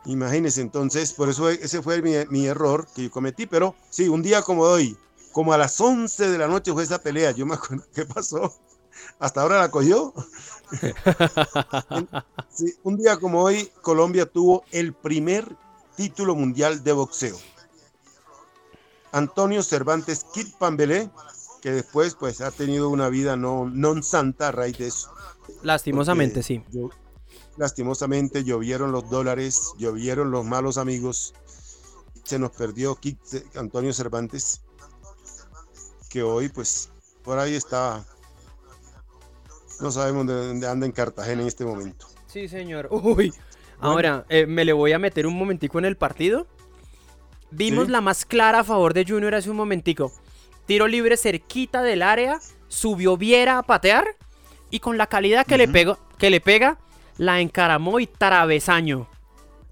[0.06, 4.42] Imagínense, entonces, por eso ese fue mi, error que yo cometí, pero sí, un día
[4.42, 4.98] como hoy,
[5.32, 8.54] como a las 11 de la noche fue esa pelea, yo me acuerdo, ¿qué pasó?
[9.20, 10.14] Hasta ahora la cogió.
[12.50, 15.56] sí, un día como hoy, Colombia tuvo el primer
[15.96, 17.38] título mundial de boxeo.
[19.12, 21.10] Antonio Cervantes Kid Pambelé,
[21.62, 25.13] que después pues ha tenido una vida no non santa a raíz de eso.
[25.63, 26.63] Lastimosamente, sí.
[27.58, 31.34] lastimosamente llovieron los dólares, llovieron los malos amigos.
[32.24, 33.17] Se nos perdió Kid
[33.56, 34.62] Antonio Cervantes,
[36.10, 36.89] que hoy pues
[37.24, 38.06] por ahí está.
[39.80, 42.08] No sabemos dónde anda en Cartagena en este momento.
[42.28, 42.88] Sí, señor.
[42.91, 43.34] Uy.
[43.80, 46.45] Ahora, eh, me le voy a meter un momentico en el partido
[47.52, 50.12] Vimos la más clara a favor de Junior hace un momentico.
[50.66, 54.06] Tiro libre cerquita del área, subió Viera a patear
[54.70, 56.78] y con la calidad que, le, pegó, que le pega,
[57.18, 59.08] la encaramó y travesaño.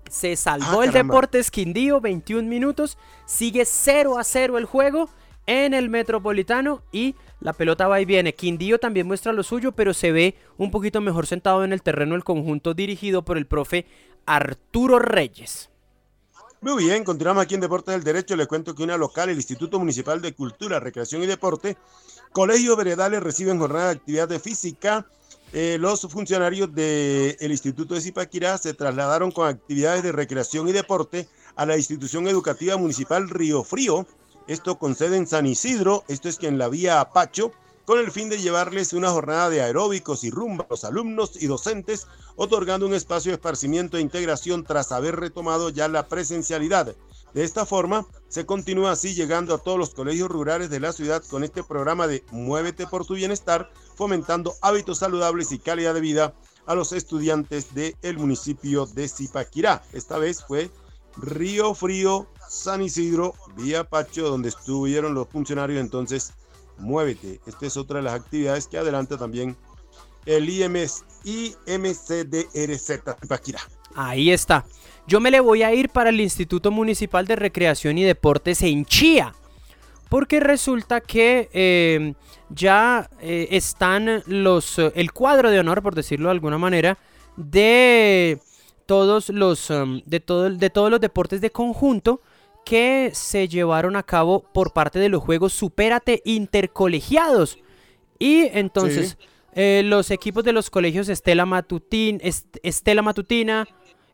[0.10, 5.10] Se salvó ah, el Deportes Quindío, 21 minutos, sigue 0 a 0 el juego
[5.46, 8.34] en el Metropolitano y la pelota va y viene.
[8.34, 12.15] Quindío también muestra lo suyo, pero se ve un poquito mejor sentado en el terreno
[12.15, 13.86] el conjunto dirigido por el profe
[14.26, 15.70] Arturo Reyes.
[16.62, 18.36] Muy bien, continuamos aquí en Deportes del Derecho.
[18.36, 21.78] Le cuento que una local, el Instituto Municipal de Cultura, Recreación y Deporte,
[22.34, 25.08] Colegios Veredales reciben jornada de actividad de física.
[25.54, 31.30] Eh, los funcionarios del Instituto de Zipaquirá se trasladaron con actividades de recreación y deporte
[31.56, 34.06] a la institución educativa municipal Río Frío.
[34.45, 37.54] Esto con sede en San Isidro, esto es que en la vía Apacho,
[37.89, 41.47] con el fin de llevarles una jornada de aeróbicos y rumba a los alumnos y
[41.47, 46.95] docentes, otorgando un espacio de esparcimiento e integración tras haber retomado ya la presencialidad.
[47.34, 51.23] De esta forma, se continúa así llegando a todos los colegios rurales de la ciudad
[51.32, 56.36] con este programa de Muévete por tu bienestar, fomentando hábitos saludables y calidad de vida
[56.67, 59.82] a los estudiantes del municipio de Zipaquirá.
[59.93, 60.69] Esta vez fue
[61.17, 66.34] Río Frío, San Isidro, Vía Pacho, donde estuvieron los funcionarios entonces
[66.80, 67.39] Muévete.
[67.46, 69.56] Esta es otra de las actividades que adelanta también
[70.26, 72.92] el IMS, IMCDRZ.
[73.96, 74.65] Ahí está.
[75.08, 78.86] Yo me le voy a ir para el Instituto Municipal de Recreación y Deportes en
[78.86, 79.34] Chía.
[80.08, 82.13] Porque resulta que eh,
[82.50, 84.80] ya eh, están los.
[84.80, 86.98] el cuadro de honor, por decirlo de alguna manera,
[87.36, 88.39] de
[88.86, 89.70] todos los.
[89.70, 92.22] Um, de, todo, de todos los deportes de conjunto
[92.69, 97.58] que se llevaron a cabo por parte de los juegos Supérate Intercolegiados.
[98.19, 99.17] Y entonces
[99.53, 103.67] eh, los equipos de los colegios Estela, Matutín, Estela Matutina,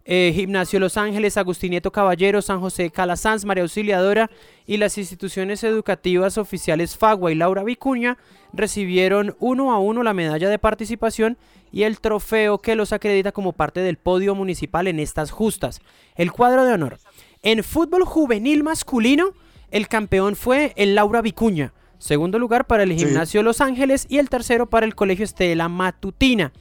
[0.06, 4.32] eh, Gimnasio Los Ángeles, Agustinieto Caballero, San José Calasanz, María Auxiliadora
[4.66, 8.18] y las instituciones educativas oficiales Fagua y Laura Vicuña
[8.54, 11.38] recibieron uno a uno la medalla de participación
[11.74, 15.82] y el trofeo que los acredita como parte del podio municipal en estas justas.
[16.16, 17.00] El cuadro de honor
[17.46, 19.34] en fútbol juvenil masculino,
[19.70, 21.74] el campeón fue el Laura Vicuña.
[22.00, 26.54] Segundo lugar para el Gimnasio Los Ángeles y el tercero para el Colegio Estela Matutina.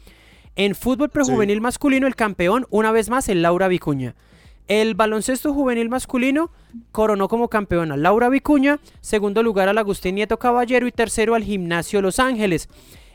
[0.56, 4.14] En fútbol prejuvenil masculino, el campeón, una vez más, el Laura Vicuña.
[4.68, 6.50] El baloncesto juvenil masculino
[6.92, 11.44] coronó como campeón a Laura Vicuña, segundo lugar al Agustín Nieto Caballero y tercero al
[11.44, 12.68] Gimnasio Los Ángeles.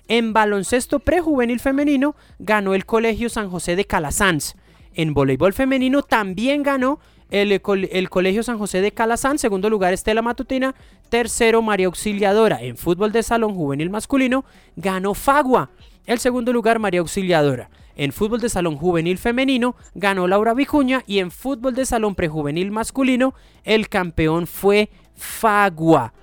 [0.08, 4.56] En baloncesto prejuvenil femenino ganó el Colegio San José de Calasanz.
[4.96, 7.52] En voleibol femenino también ganó el,
[7.92, 10.76] el, Colegio San José de Calazán, segundo lugar Estela Matutina,
[11.10, 12.62] tercero María Auxiliadora.
[12.62, 15.70] En fútbol de salón juvenil masculino ganó Fagua,
[16.06, 17.70] el segundo lugar María Auxiliadora.
[17.96, 22.72] En fútbol de salón juvenil femenino ganó Laura Vicuña y en fútbol de salón prejuvenil
[22.72, 26.14] masculino el campeón fue Fagua.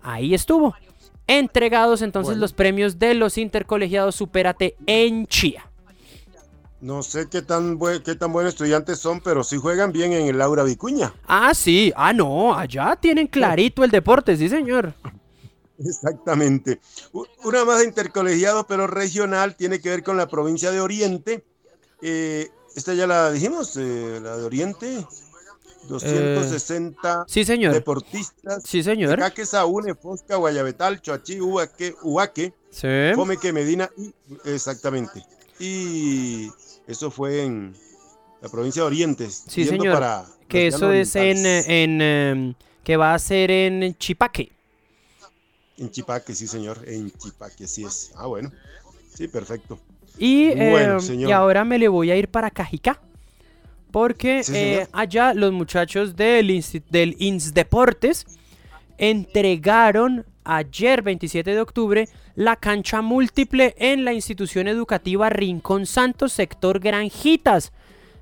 [0.00, 0.76] Ahí estuvo.
[1.26, 5.70] Entregados entonces los premios de los intercolegiados Supérate en Chía.
[6.84, 10.36] No sé qué tan, qué tan buenos estudiantes son, pero sí juegan bien en el
[10.36, 11.14] Laura Vicuña.
[11.26, 11.90] Ah, sí.
[11.96, 12.54] Ah, no.
[12.54, 14.92] Allá tienen clarito el deporte, sí, señor.
[15.78, 16.80] Exactamente.
[17.42, 21.42] Una más de intercolegiado, pero regional, tiene que ver con la provincia de Oriente.
[22.02, 25.06] Eh, esta ya la dijimos, eh, la de Oriente.
[25.88, 27.72] 260 eh, sí, señor.
[27.72, 28.62] deportistas.
[28.62, 29.18] Sí, señor.
[29.18, 32.88] Caque, Saúne, Fosca, Guayabetal, Choachí, Uaque, Uaque, sí.
[33.14, 33.90] Fomeque, Medina,
[34.44, 35.24] exactamente.
[35.58, 36.50] Y
[36.86, 37.74] eso fue en
[38.40, 39.28] la provincia de Oriente.
[39.30, 40.02] Sí, señor.
[40.48, 44.52] que eso es en, en em, que va a ser en Chipaque.
[45.78, 46.82] En Chipaque, sí, señor.
[46.86, 48.12] En Chipaque, así es.
[48.16, 48.52] Ah, bueno.
[49.14, 49.78] Sí, perfecto.
[50.18, 53.00] Y, em, y ahora me le voy a ir para Cajicá.
[53.90, 58.26] Porque eh, allá los muchachos del, del INS Deportes
[58.98, 66.80] entregaron ayer 27 de octubre la cancha múltiple en la institución educativa Rincón Santos, sector
[66.80, 67.72] Granjitas.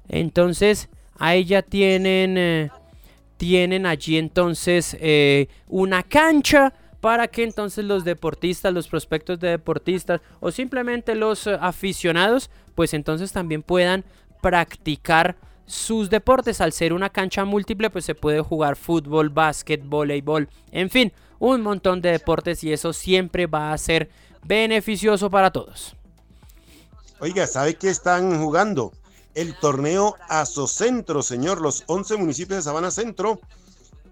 [0.09, 2.71] Entonces, ahí ya tienen, eh,
[3.37, 10.21] tienen allí entonces eh, una cancha para que entonces los deportistas, los prospectos de deportistas
[10.39, 14.05] o simplemente los eh, aficionados, pues entonces también puedan
[14.41, 16.61] practicar sus deportes.
[16.61, 21.61] Al ser una cancha múltiple, pues se puede jugar fútbol, básquet, voleibol, en fin, un
[21.61, 24.11] montón de deportes y eso siempre va a ser
[24.44, 25.96] beneficioso para todos.
[27.18, 28.92] Oiga, ¿sabe qué están jugando?
[29.35, 33.40] El torneo Asocentro, señor, los 11 municipios de Sabana Centro.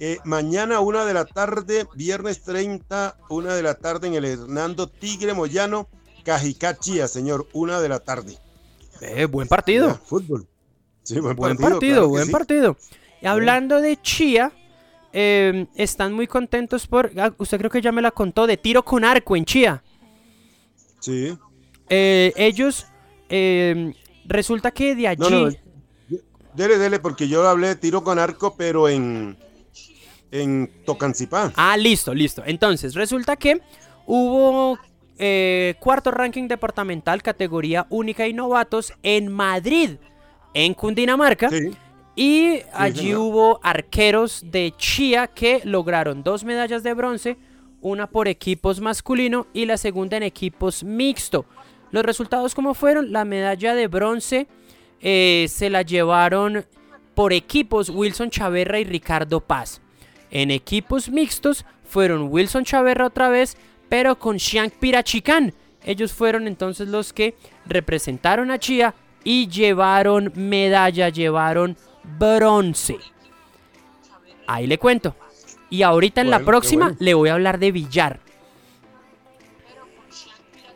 [0.01, 4.89] Eh, mañana, una de la tarde, viernes 30, una de la tarde en el Hernando
[4.89, 5.89] Tigre Moyano,
[6.25, 8.39] Cajicachía, señor, una de la tarde.
[9.03, 10.01] Eh, buen partido.
[10.05, 10.49] fútbol.
[11.05, 12.09] Sí, buen, partido.
[12.09, 12.77] Buen partido,
[13.23, 14.53] Y hablando de Chía,
[15.13, 17.11] Em, están muy contentos por.
[17.19, 19.83] Ah, usted creo que ya me la contó, de tiro con arco en Chía.
[21.01, 21.37] Sí.
[21.89, 22.87] Eh, ellos.
[23.29, 23.93] Em,
[24.25, 25.59] resulta que de allí.
[26.55, 29.37] dele, dele, porque yo hablé de tiro con arco, pero en.
[30.33, 31.53] En Tocancipá.
[31.57, 32.45] Ah, listo, listo.
[32.47, 33.61] Entonces, resulta que
[34.07, 34.79] hubo
[35.19, 39.97] eh, cuarto ranking departamental, categoría única y novatos en Madrid,
[40.55, 41.51] en Cundinamarca.
[41.51, 41.71] Sí.
[42.21, 47.39] Y allí hubo arqueros de Chía que lograron dos medallas de bronce,
[47.81, 51.47] una por equipos masculino y la segunda en equipos mixto.
[51.91, 54.49] Los resultados como fueron, la medalla de bronce
[55.01, 56.67] eh, se la llevaron
[57.15, 59.81] por equipos Wilson Chaverra y Ricardo Paz.
[60.31, 63.57] En equipos mixtos fueron Wilson Chaverra otra vez,
[63.89, 65.55] pero con Xiang Pirachicán.
[65.87, 72.99] Ellos fueron entonces los que representaron a Chía y llevaron medalla, llevaron bronce.
[74.47, 75.15] Ahí le cuento.
[75.69, 78.21] Y ahorita en la próxima le voy a hablar de billar.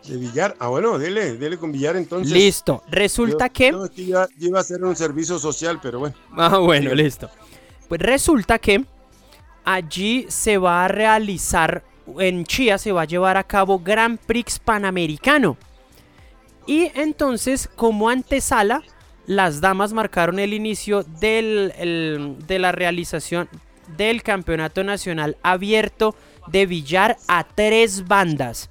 [0.07, 0.55] De billar.
[0.59, 2.33] Ah, bueno, dele, dele con billar entonces.
[2.33, 2.83] Listo.
[2.89, 3.73] Resulta que.
[3.73, 6.15] No, iba, a hacer un servicio social, pero bueno.
[6.37, 7.31] Ah, bueno, listo.
[7.89, 8.85] Pues resulta que
[9.65, 11.83] allí se va a realizar,
[12.19, 15.57] en Chía se va a llevar a cabo Grand Prix Panamericano.
[16.67, 18.83] Y entonces, como antesala,
[19.27, 23.49] las damas marcaron el inicio del, de la realización
[23.97, 26.15] del Campeonato Nacional Abierto
[26.47, 28.71] de Billar a tres bandas.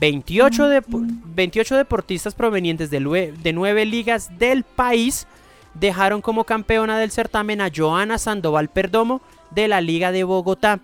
[0.00, 5.26] 28, de, 28 deportistas provenientes de, de nueve ligas del país
[5.74, 10.80] dejaron como campeona del certamen a Joana Sandoval Perdomo de la Liga de Bogotá.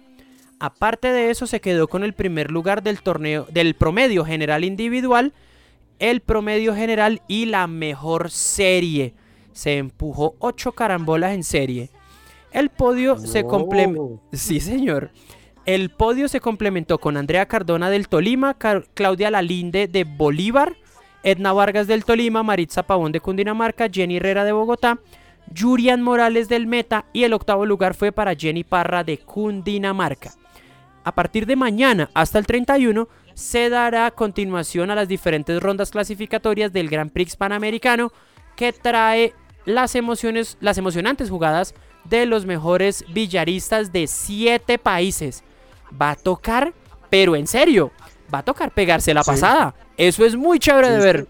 [0.59, 5.33] Aparte de eso, se quedó con el primer lugar del torneo del promedio general individual
[5.99, 9.15] el promedio general y la mejor serie.
[9.53, 11.91] Se empujó 8 carambolas en serie.
[12.53, 14.21] El podio se complementó.
[14.33, 15.11] Sí, señor.
[15.65, 18.57] El podio se complementó con Andrea Cardona del Tolima,
[18.95, 20.77] Claudia Lalinde de Bolívar,
[21.23, 25.01] Edna Vargas del Tolima, Maritza Pavón de Cundinamarca, Jenny Herrera de Bogotá,
[25.53, 30.33] Yurian Morales del Meta y el octavo lugar fue para Jenny Parra de Cundinamarca.
[31.03, 36.73] A partir de mañana hasta el 31 se dará continuación a las diferentes rondas clasificatorias
[36.73, 38.11] del Grand Prix Panamericano
[38.57, 39.35] que trae
[39.67, 45.45] las emociones, las emocionantes jugadas de los mejores billaristas de siete países.
[46.01, 46.73] Va a tocar,
[47.11, 47.93] pero en serio,
[48.35, 49.75] va a tocar pegarse la pasada.
[49.99, 51.29] Eso es muy chévere de ver.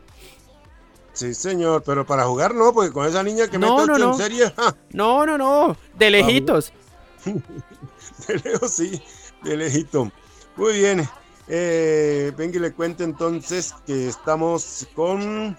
[1.13, 4.17] Sí, señor, pero para jugar no, porque con esa niña que No, mete no, en
[4.17, 4.77] serie, ¡ja!
[4.93, 5.77] No, no, no.
[5.95, 6.73] De lejitos.
[7.25, 9.03] de lejos sí,
[9.43, 10.13] de lejito.
[10.55, 11.09] Muy bien.
[11.49, 15.57] Eh, venga y le cuento entonces que estamos con.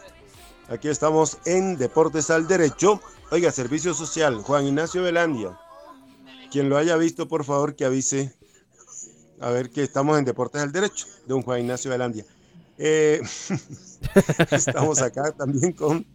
[0.69, 2.99] Aquí estamos en Deportes al Derecho.
[3.31, 5.57] Oiga, Servicio Social, Juan Ignacio Velandia.
[6.51, 8.33] Quien lo haya visto, por favor, que avise.
[9.39, 12.25] A ver que estamos en Deportes al Derecho, de un Juan Ignacio Velandia.
[12.77, 13.21] Eh,
[14.51, 16.05] estamos acá también con.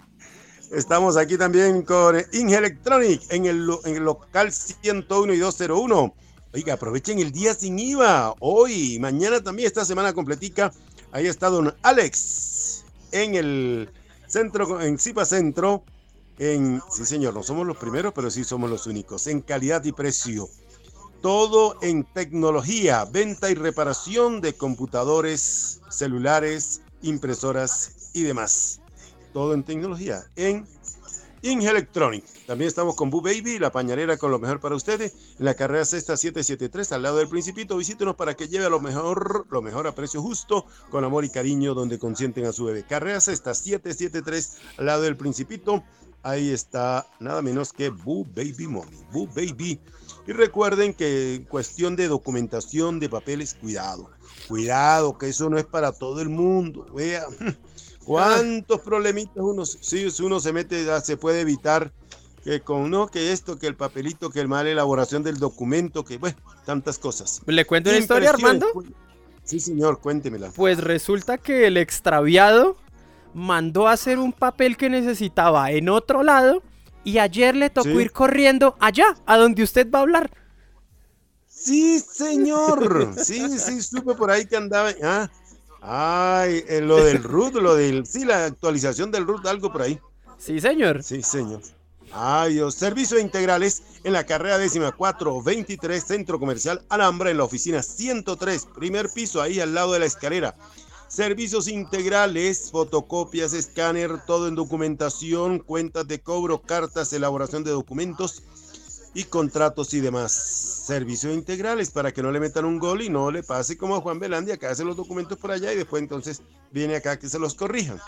[0.70, 6.14] Estamos aquí también con Inge Electronic en el, en el local 101 y 201.
[6.54, 8.34] Oiga, aprovechen el día sin IVA.
[8.40, 10.70] Hoy, mañana también, esta semana completica.
[11.10, 13.90] Ahí está don Alex en el
[14.26, 15.82] centro, en Cipa Centro.
[16.38, 19.26] En, sí, señor, no somos los primeros, pero sí somos los únicos.
[19.28, 20.50] En calidad y precio.
[21.22, 28.80] Todo en tecnología, venta y reparación de computadores, celulares, impresoras y demás.
[29.32, 30.26] Todo en tecnología.
[30.36, 30.66] En
[31.42, 32.24] Inge Electronic.
[32.46, 35.14] También estamos con Boo Baby, la pañalera con lo mejor para ustedes.
[35.40, 37.76] En la carrera sexta 773, al lado del Principito.
[37.76, 41.30] Visítenos para que lleve a lo mejor, lo mejor a precio justo, con amor y
[41.30, 42.84] cariño, donde consienten a su bebé.
[42.84, 45.82] Carrera sexta 773, al lado del Principito.
[46.22, 48.96] Ahí está nada menos que Boo Baby Mommy.
[49.10, 49.80] Boo Baby.
[50.28, 54.08] Y recuerden que en cuestión de documentación de papeles, cuidado.
[54.46, 56.86] Cuidado, que eso no es para todo el mundo.
[56.94, 57.26] Vea.
[58.04, 61.92] ¿Cuántos problemitas uno, si uno se mete, ya se puede evitar
[62.44, 66.18] que con no, que esto, que el papelito, que el mal elaboración del documento, que
[66.18, 67.40] bueno, tantas cosas.
[67.46, 68.66] ¿Le cuento una historia, Armando?
[69.44, 70.50] Sí, señor, cuéntemela.
[70.54, 72.76] Pues resulta que el extraviado
[73.34, 76.62] mandó a hacer un papel que necesitaba en otro lado
[77.04, 77.96] y ayer le tocó Sí.
[78.02, 80.30] ir corriendo allá, a donde usted va a hablar.
[81.48, 83.14] Sí, señor.
[83.18, 84.90] Sí, sí, supe por ahí que andaba.
[85.02, 85.30] Ah,
[85.82, 89.98] ay, eh, lo del RUT, lo del, sí, la actualización del RUT, algo por ahí.
[90.38, 91.02] Sí, señor.
[91.02, 91.60] Sí, señor.
[92.12, 92.74] Ay, Dios.
[92.74, 99.08] Servicios integrales en la carrera décima 423, Centro Comercial Alhambra, en la oficina 103, primer
[99.08, 100.54] piso, ahí al lado de la escalera.
[101.08, 108.42] Servicios integrales, fotocopias, escáner, todo en documentación, cuentas de cobro, cartas, elaboración de documentos
[109.14, 110.32] y contratos y demás.
[110.32, 114.00] Servicios integrales para que no le metan un gol y no le pase como a
[114.00, 117.38] Juan Belandia que hace los documentos por allá y después entonces viene acá que se
[117.38, 118.00] los corrijan.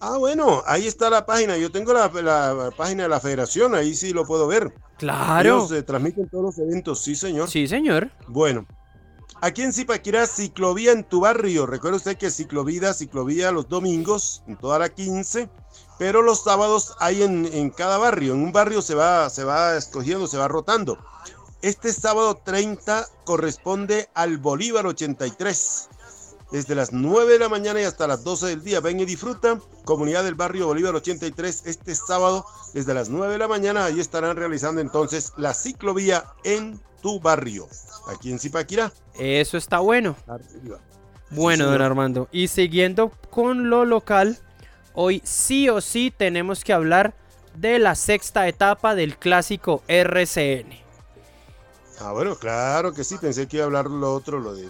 [0.01, 1.57] Ah, bueno, ahí está la página.
[1.57, 4.73] Yo tengo la, la página de la federación, ahí sí lo puedo ver.
[4.99, 5.59] Claro.
[5.59, 7.49] Ellos eh, transmiten todos los eventos, sí, señor.
[7.49, 8.11] Sí, señor.
[8.27, 8.67] Bueno,
[9.41, 11.67] aquí en Zipaquirá, ciclovía en tu barrio.
[11.67, 15.49] Recuerda usted que ciclovía, ciclovía los domingos, en toda la 15,
[16.03, 18.35] pero los sábados hay en, en cada barrio.
[18.35, 20.99] En un barrio se va, se va escogiendo, se va rotando.
[21.63, 25.89] Este sábado 30 corresponde al Bolívar 83.
[26.51, 28.81] Desde las 9 de la mañana y hasta las 12 del día.
[28.81, 29.61] Ven y disfruta.
[29.85, 33.85] Comunidad del barrio Bolívar 83 este sábado desde las 9 de la mañana.
[33.85, 37.69] Ahí estarán realizando entonces la ciclovía en tu barrio.
[38.09, 38.93] Aquí en Zipaquirá.
[39.15, 40.17] Eso está bueno.
[40.27, 40.81] Arriba.
[41.31, 41.81] Bueno, Sí, don.
[41.81, 42.29] Armando.
[42.33, 44.41] Y siguiendo con lo local,
[44.95, 47.15] hoy sí o sí tenemos que hablar
[47.55, 50.81] de la sexta etapa del clásico RCN.
[52.01, 53.17] Ah, bueno, claro que sí.
[53.21, 54.69] Pensé que iba a hablar lo otro, lo de.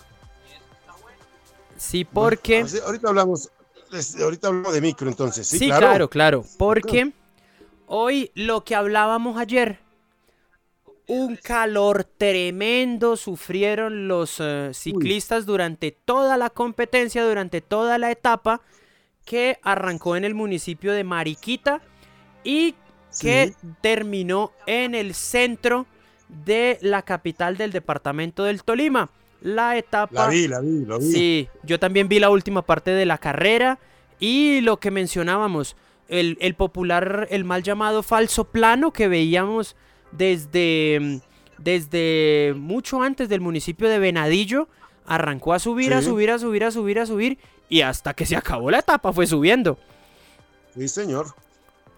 [1.76, 2.62] Sí, porque...
[2.64, 3.50] Bueno, ahorita hablamos.
[4.20, 5.46] Ahorita hablamos de micro, entonces.
[5.46, 5.86] Sí, Sí, claro.
[5.86, 6.44] claro, claro.
[6.58, 7.12] Porque
[7.94, 9.78] Hoy lo que hablábamos ayer,
[11.06, 18.62] un calor tremendo sufrieron los eh, ciclistas durante toda la competencia, durante toda la etapa
[19.24, 21.80] que arrancó en el municipio de Mariquita
[22.44, 22.74] y
[23.20, 25.86] que terminó en el centro
[26.28, 29.10] de la capital del departamento del Tolima.
[29.42, 30.14] La etapa...
[30.14, 31.12] La vi, la vi, lo vi.
[31.12, 33.78] Sí, yo también vi la última parte de la carrera
[34.18, 35.76] y lo que mencionábamos,
[36.08, 39.76] el, el popular, el mal llamado falso plano que veíamos
[40.12, 41.20] desde,
[41.58, 44.68] desde mucho antes del municipio de Venadillo,
[45.07, 47.38] arrancó a subir, a subir, a subir, a subir, a subir
[47.68, 49.78] y hasta que se acabó la etapa fue subiendo.
[50.74, 51.34] Sí, señor.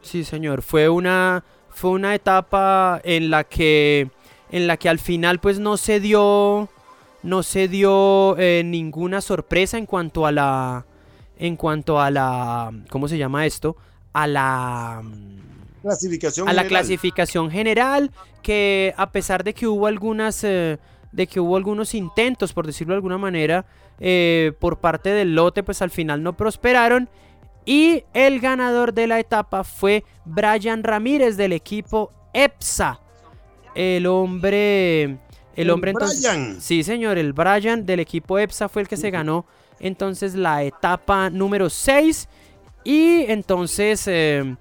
[0.03, 4.11] Sí, señor, fue una fue una etapa en la que
[4.51, 6.69] en la que al final pues no se dio
[7.23, 10.87] no se dio eh, ninguna sorpresa en cuanto a la
[11.39, 13.77] en cuanto a la ¿cómo se llama esto?
[14.13, 15.03] a la
[15.83, 16.83] Clasificación a la general.
[16.83, 18.11] clasificación general
[18.43, 20.79] que a pesar de que hubo algunas eh,
[21.15, 23.65] de que hubo algunos intentos por decirlo de alguna manera
[24.01, 27.09] eh, por parte del lote pues al final no prosperaron.
[27.67, 33.01] Y el ganador de la etapa fue Brian Ramírez del equipo EPSA.
[33.75, 35.19] El hombre el
[35.57, 36.61] El hombre entonces Brian.
[36.61, 39.47] sí señor el Brian del equipo EPSA fue el que se ganó
[39.81, 42.29] entonces la etapa número 6
[42.85, 44.57] y entonces eh,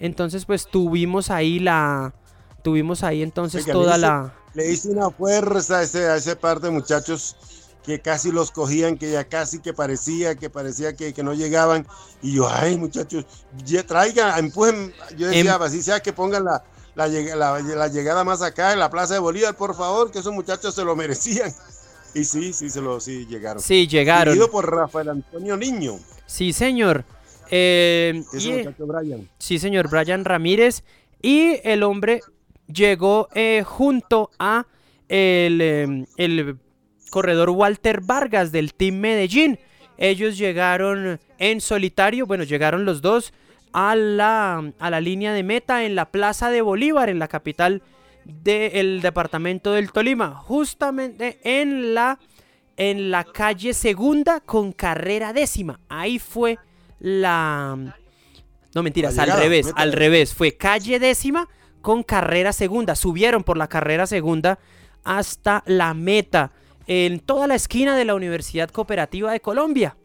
[0.00, 2.14] entonces pues tuvimos ahí la
[2.62, 6.60] tuvimos ahí entonces Oiga, toda la Le hice una fuerza a ese, a ese par
[6.60, 7.36] de muchachos
[7.84, 11.86] que casi los cogían, que ya casi que parecía, que parecía que, que no llegaban.
[12.22, 13.26] Y yo, ay, muchachos,
[13.64, 14.92] ya traigan, empujen.
[15.16, 16.64] Yo decía, Em- así sea que pongan la,
[16.96, 20.18] la, lleg- la- la llegada más acá en la Plaza de Bolívar, por favor, que
[20.20, 21.52] esos muchachos se lo merecían.
[22.14, 23.62] Y sí, sí, se lo sí llegaron.
[23.62, 27.04] sí llegaron Seguido por Rafael Antonio Niño, sí señor
[27.50, 29.28] Eh, ese y- muchacho Brian.
[29.38, 30.82] Sí, señor, Brian Ramírez.
[31.22, 32.22] Y el hombre
[32.72, 34.66] llegó eh, junto a
[35.08, 36.58] el, eh, el
[37.10, 39.58] corredor Walter Vargas del Team Medellín.
[39.98, 43.32] Ellos llegaron en solitario, bueno, llegaron los dos
[43.72, 47.82] a la, a la línea de meta en la Plaza de Bolívar, en la capital
[48.24, 52.18] del departamento del Tolima, justamente en la,
[52.76, 55.80] en la calle segunda con carrera décima.
[55.88, 56.58] Ahí fue
[56.98, 57.94] la,
[58.74, 60.34] no mentiras, al revés, meta al revés.
[60.34, 61.48] Fue calle décima
[61.86, 62.96] con carrera segunda.
[62.96, 64.58] Subieron por la carrera segunda
[65.04, 66.50] hasta la meta
[66.88, 69.96] en toda la esquina de la Universidad Cooperativa de Colombia.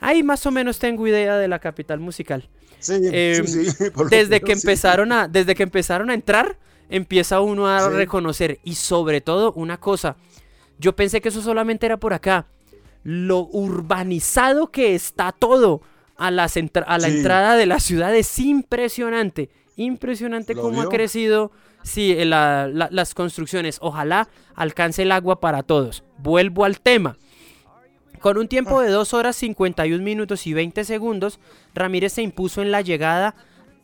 [0.00, 2.48] Ahí más o menos tengo idea de la capital musical.
[2.78, 3.66] Sí, Em, sí,
[4.08, 6.56] Desde que empezaron a, desde que empezaron a entrar,
[6.88, 8.58] empieza uno a reconocer.
[8.64, 10.16] Y sobre todo, una cosa.
[10.78, 12.46] Yo pensé que eso solamente era por acá.
[13.02, 15.82] Lo urbanizado que está todo
[16.16, 19.50] a, las a la entrada de la ciudad es impresionante.
[19.76, 21.50] Impresionante ¿Lo cómo ha crecido
[21.82, 23.78] sí, la- la- las construcciones.
[23.80, 26.04] Ojalá alcance el agua para todos.
[26.18, 27.16] Vuelvo al tema.
[28.20, 31.40] Con un tiempo de 2 horas 51 minutos y 20 segundos,
[31.74, 33.34] Ramírez se impuso en la llegada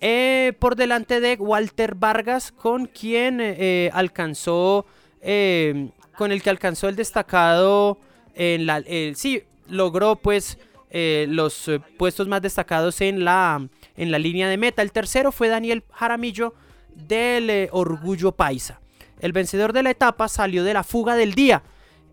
[0.01, 4.87] eh, por delante de Walter Vargas, con quien eh, eh, alcanzó,
[5.21, 7.99] eh, con el que alcanzó el destacado,
[8.35, 10.57] en la, eh, sí, logró pues
[10.91, 13.69] eh, los eh, puestos más destacados en la,
[14.01, 14.83] en la línea de meta.
[14.83, 16.55] El tercero fue Daniel Jaramillo
[16.95, 18.81] del eh, Orgullo Paisa.
[19.21, 21.63] El vencedor de la etapa salió de la fuga del día.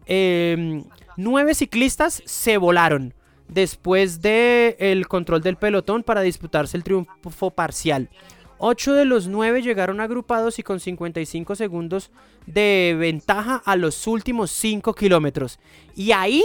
[0.05, 0.83] Eh,
[1.15, 3.13] nueve ciclistas se volaron
[3.47, 8.09] después del control del pelotón para disputarse el triunfo parcial.
[8.57, 12.11] Ocho de los nueve llegaron agrupados y con 55 segundos
[12.47, 15.59] de ventaja a los últimos 5 kilómetros.
[15.95, 16.43] Y ahí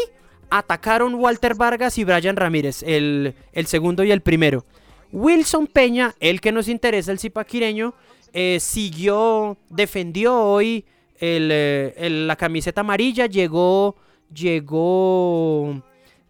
[0.51, 3.35] atacaron Walter Vargas y Brian Ramírez, el
[3.67, 4.65] segundo y el primero.
[5.13, 7.95] Wilson Peña, el que nos interesa, el zipaquireño,
[8.33, 10.87] eh, siguió, defendió hoy
[11.21, 13.97] eh, la camiseta amarilla, llegó,
[14.35, 15.83] llegó,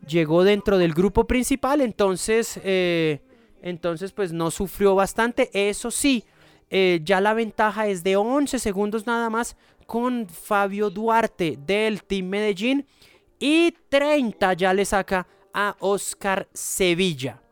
[0.07, 3.21] llegó dentro del grupo principal, entonces, eh,
[3.63, 5.49] entonces pues no sufrió bastante.
[5.55, 6.25] Eso sí,
[6.71, 9.57] ya la ventaja es de 11 segundos nada más
[9.87, 12.87] con Fabio Duarte del Team Medellín
[13.39, 17.43] y 30 ya le saca a Oscar Sevilla.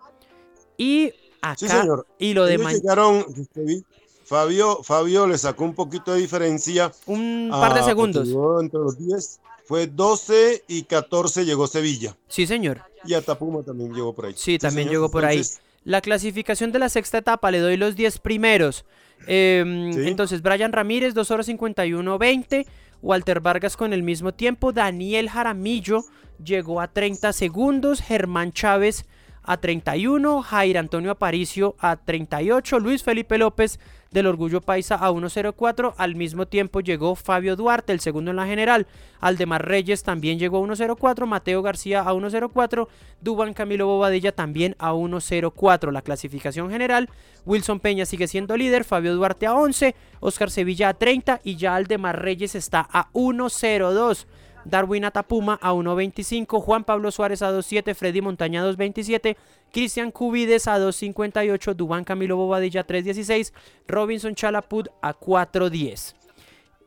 [0.79, 1.13] Y
[1.43, 2.07] acá, Sí, señor.
[2.19, 3.83] y lo de Ellos llegaron, este,
[4.25, 6.93] Fabio, Fabio le sacó un poquito de diferencia.
[7.07, 8.29] un par de ah, segundos.
[8.63, 9.41] entre los 10.
[9.65, 12.17] Fue 12 y 14 llegó Sevilla.
[12.29, 12.83] Sí, señor.
[13.05, 14.35] Y Atapuma también llegó por ahí.
[14.37, 14.93] Sí, también señor.
[15.03, 15.37] llegó por ahí.
[15.39, 18.85] Entonces, La clasificación de la sexta etapa, le doy los 10 primeros.
[19.27, 20.09] Em, Sí.
[20.09, 22.67] Entonces, Brian Ramírez, 2 horas 51, 20.
[23.03, 24.73] Walter Vargas con el mismo tiempo.
[24.73, 26.05] Daniel Jaramillo
[26.45, 28.01] llegó a 30 segundos.
[28.03, 29.07] Germán Chávez
[29.43, 33.79] a 31, Jair Antonio Aparicio a 38, Luis Felipe López
[34.11, 35.95] del Orgullo Paisa a 1.04.
[35.97, 38.87] Al mismo tiempo llegó Fabio Duarte, el segundo en la general.
[39.21, 41.27] Aldemar Reyes también llegó a 1.04.
[41.27, 42.89] Mateo García a 1.04.
[43.21, 45.93] Duban Camilo Bobadilla también a 1.04.
[45.93, 47.09] La clasificación general.
[47.47, 48.85] Wilson Peña sigue siendo líder.
[48.85, 49.95] Fabio Duarte a 11.
[50.21, 51.41] Oscar Sevilla a 30.
[51.45, 54.27] Y ya Aldemar Reyes está a 1.02.
[54.65, 59.37] Darwin Atapuma a 1.25, Juan Pablo Suárez a 2.7, Freddy Montaña a 2.27,
[59.73, 63.53] Cristian Cubides a 2.58, Dubán Camilo Bobadilla a 3.16,
[63.87, 66.15] Robinson Chalapud a 4.10.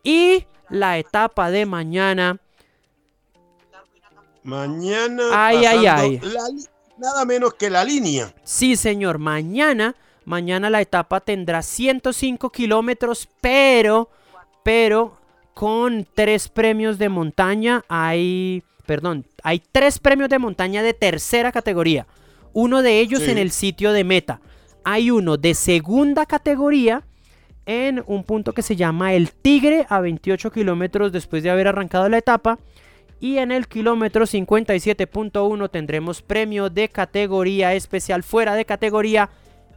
[0.04, 2.38] Y la etapa de mañana.
[4.44, 5.24] Mañana.
[5.32, 6.22] Ay, ay, ay.
[6.98, 8.34] nada menos que la línea.
[8.44, 9.18] Sí, señor.
[9.18, 9.96] Mañana,
[10.26, 14.10] mañana la etapa tendrá 105 kilómetros, pero,
[14.64, 15.23] pero
[15.54, 17.84] con tres premios de montaña.
[17.88, 22.08] Hay, perdón, hay tres premios de montaña de tercera categoría.
[22.54, 24.40] Uno de ellos en el sitio de meta.
[24.84, 27.04] Hay uno de segunda categoría
[27.66, 32.10] en un punto que se llama El Tigre a 28 kilómetros después de haber arrancado
[32.10, 32.60] la etapa.
[33.20, 39.30] Y en el kilómetro 57.1 tendremos premio de categoría especial fuera de categoría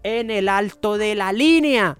[0.02, 1.96] en el alto de la línea.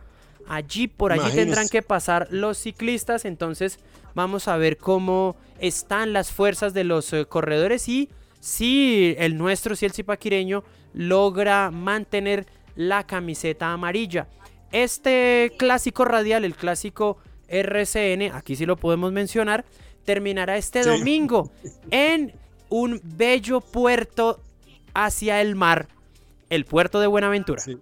[0.49, 3.79] Allí por allí tendrán que pasar los ciclistas, entonces
[4.15, 8.09] vamos a ver cómo están las fuerzas de los eh, corredores y
[8.41, 10.63] si el nuestro, si el zipaquireño
[10.95, 14.29] logra mantener la camiseta amarilla.
[14.73, 17.19] Este clásico radial, el clásico
[17.49, 19.65] RCN, aquí sí lo podemos mencionar,
[20.05, 21.51] terminará este domingo
[21.91, 22.33] en
[22.69, 24.41] un bello puerto
[24.95, 25.89] hacia el mar,
[26.51, 27.61] el puerto de Buenaventura.
[27.61, 27.79] Sí,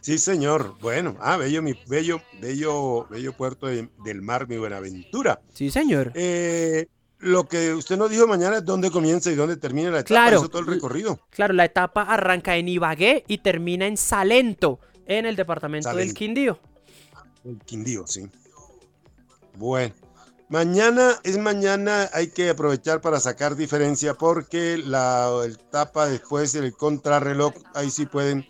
[0.00, 0.76] señor.
[0.80, 5.40] Bueno, ah, bello, mi bello, bello, bello puerto del mar, mi Buenaventura.
[5.52, 6.12] Sí, señor.
[6.14, 6.86] Eh,
[7.20, 10.48] lo que usted nos dijo mañana es dónde comienza y dónde termina la etapa, claro,
[10.48, 11.18] todo el recorrido.
[11.30, 16.58] Claro, la etapa arranca en Ibagué y termina en Salento, en el departamento del Quindío.
[17.44, 18.28] El Quindío, sí.
[19.56, 19.94] Bueno,
[20.48, 27.54] mañana es mañana, hay que aprovechar para sacar diferencia porque la etapa después del contrarreloj,
[27.74, 28.46] ahí sí pueden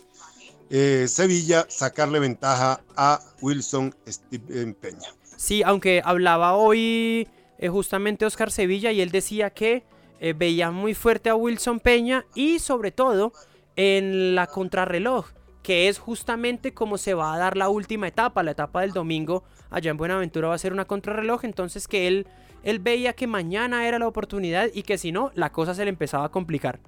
[0.71, 5.09] eh, Sevilla sacarle ventaja a Wilson Steven Peña.
[5.37, 9.85] Sí, aunque hablaba hoy eh, justamente Oscar Sevilla y él decía que
[10.21, 13.33] eh, veía muy fuerte a Wilson Peña y sobre todo
[13.77, 15.27] en la contrarreloj,
[15.63, 19.45] que es justamente como se va a dar la última etapa, la etapa del domingo
[19.71, 22.27] allá en Buenaventura va a ser una contrarreloj, entonces que él,
[22.63, 25.91] él veía que mañana era la oportunidad y que si no, la cosa se le
[25.91, 26.81] empezaba a complicar.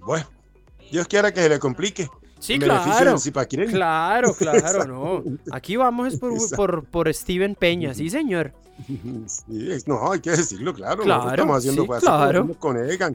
[0.00, 0.26] Bueno,
[0.90, 2.08] Dios quiera que se le complique.
[2.38, 3.16] Sí, claro.
[3.68, 5.22] Claro, claro, no.
[5.52, 8.52] Aquí vamos por, por, Steven Peña, sí, señor.
[9.26, 11.02] Sí, no, hay que decirlo, claro.
[11.02, 13.14] claro estamos haciendo sí, con Egan,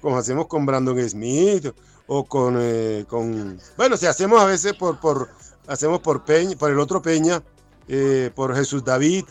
[0.00, 1.72] como hacemos con Brandon Smith,
[2.06, 5.28] o con, eh, con bueno, si hacemos a veces por, por
[5.66, 7.42] hacemos por Peña, por el otro Peña,
[7.88, 9.24] eh, por Jesús David,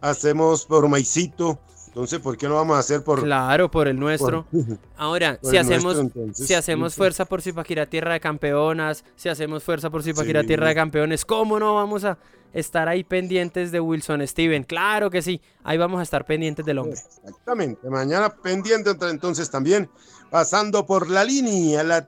[0.00, 1.58] hacemos por Maicito,
[1.88, 3.22] entonces, ¿por qué no vamos a hacer por...
[3.22, 4.46] Claro, por el nuestro.
[4.96, 5.96] Ahora, si, hacemos,
[6.34, 10.74] si hacemos fuerza por Zipaquirá Tierra de Campeonas, si hacemos fuerza por Zipaquirá Tierra de
[10.74, 12.18] Campeones, ¿cómo no vamos a
[12.52, 14.64] estar ahí pendientes de Wilson Steven?
[14.64, 16.98] Claro que sí, ahí vamos a estar pendientes del hombre.
[16.98, 19.88] Exactamente, mañana pendiente entonces también,
[20.30, 22.06] pasando por la línea, la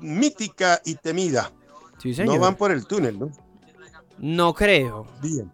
[0.00, 1.52] mítica y temida.
[1.98, 2.34] Sí, señor.
[2.34, 3.30] No van por el túnel, ¿no?
[4.18, 5.06] No creo.
[5.22, 5.52] Bien.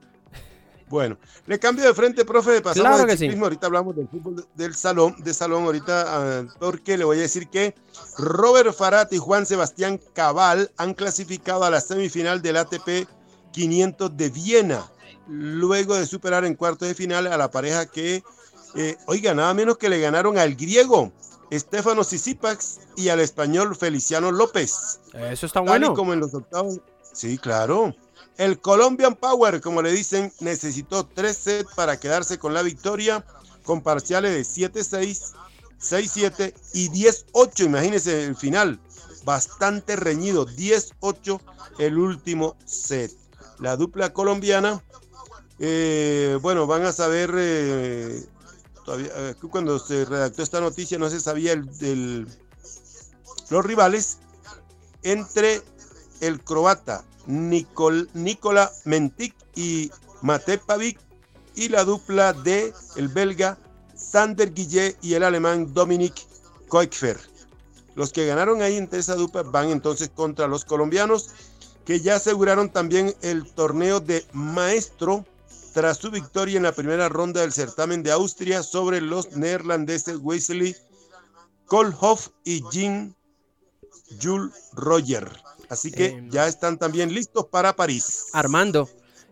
[0.90, 1.16] Bueno,
[1.46, 5.14] le cambio de frente, profe, de pasamos claro que Ahorita hablamos del fútbol del salón,
[5.18, 7.76] de salón ahorita, ah, porque le voy a decir que
[8.18, 13.06] Robert Farat y Juan Sebastián Cabal han clasificado a la semifinal del ATP
[13.52, 14.90] 500 de Viena,
[15.28, 18.24] luego de superar en cuartos de final a la pareja que,
[18.74, 21.12] eh, oiga, nada menos que le ganaron al griego
[21.50, 24.98] Estefano Sisipax y al español Feliciano López.
[25.14, 25.94] Eso está bueno.
[25.94, 26.80] como en los octavos.
[27.12, 27.94] Sí, claro.
[28.40, 33.22] El Colombian Power, como le dicen, necesitó tres sets para quedarse con la victoria,
[33.64, 35.34] con parciales de 7-6,
[35.78, 37.66] 6-7 y 10-8.
[37.66, 38.80] Imagínense el final,
[39.26, 41.38] bastante reñido, 10-8
[41.80, 43.12] el último set.
[43.58, 44.82] La dupla colombiana,
[45.58, 48.24] eh, bueno, van a saber, eh,
[48.86, 52.26] todavía, eh, cuando se redactó esta noticia no se sabía el,
[53.50, 54.16] los rivales
[55.02, 55.60] entre
[56.22, 59.90] el croata Nicol, Nicola Mentic y
[60.22, 60.98] Mate Pavic
[61.54, 63.58] y la dupla de el belga
[63.94, 66.26] Sander Guillet y el alemán Dominic
[66.68, 67.18] Koikfer.
[67.94, 71.30] Los que ganaron ahí entre esa dupla van entonces contra los colombianos
[71.84, 75.24] que ya aseguraron también el torneo de maestro
[75.72, 80.76] tras su victoria en la primera ronda del certamen de Austria sobre los neerlandeses Wesley
[81.66, 83.14] Cole Hoff y Jean
[84.20, 85.30] Jules Roger.
[85.70, 88.26] Así que Eh, ya están también listos para París.
[88.34, 88.90] Armando,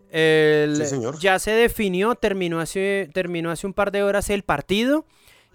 [0.09, 1.19] el- Sí, señor.
[1.19, 5.05] ya se definió, terminó hace, terminó hace un par de horas el partido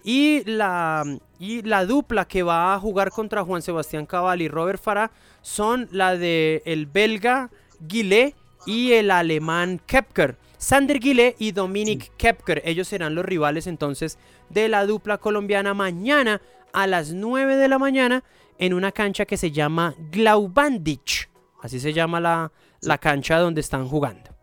[0.03, 1.03] y la,
[1.39, 5.11] y la dupla que va a jugar contra Juan Sebastián Cabal y Robert Farah
[5.41, 7.49] son la de el belga
[7.81, 8.33] Guillet
[8.65, 10.37] y el alemán Kepker.
[10.57, 14.17] Sander Guillet y Dominic Kepker, ellos serán los rivales entonces
[14.49, 16.41] de la dupla colombiana mañana
[16.75, 18.23] a las 9 de la mañana
[18.59, 21.29] en una cancha que se llama Glaubandich.
[21.61, 22.51] Así se llama la,
[22.81, 24.35] la cancha donde están jugando.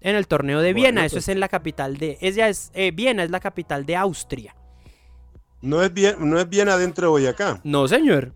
[0.00, 1.24] En el torneo de Bueno, Viena, eso pues.
[1.24, 2.16] es en la capital de.
[2.20, 4.54] Es, eh, Viena es la capital de Austria.
[5.60, 7.60] No es bien, no es bien adentro de Boyacá.
[7.64, 8.34] No, señor.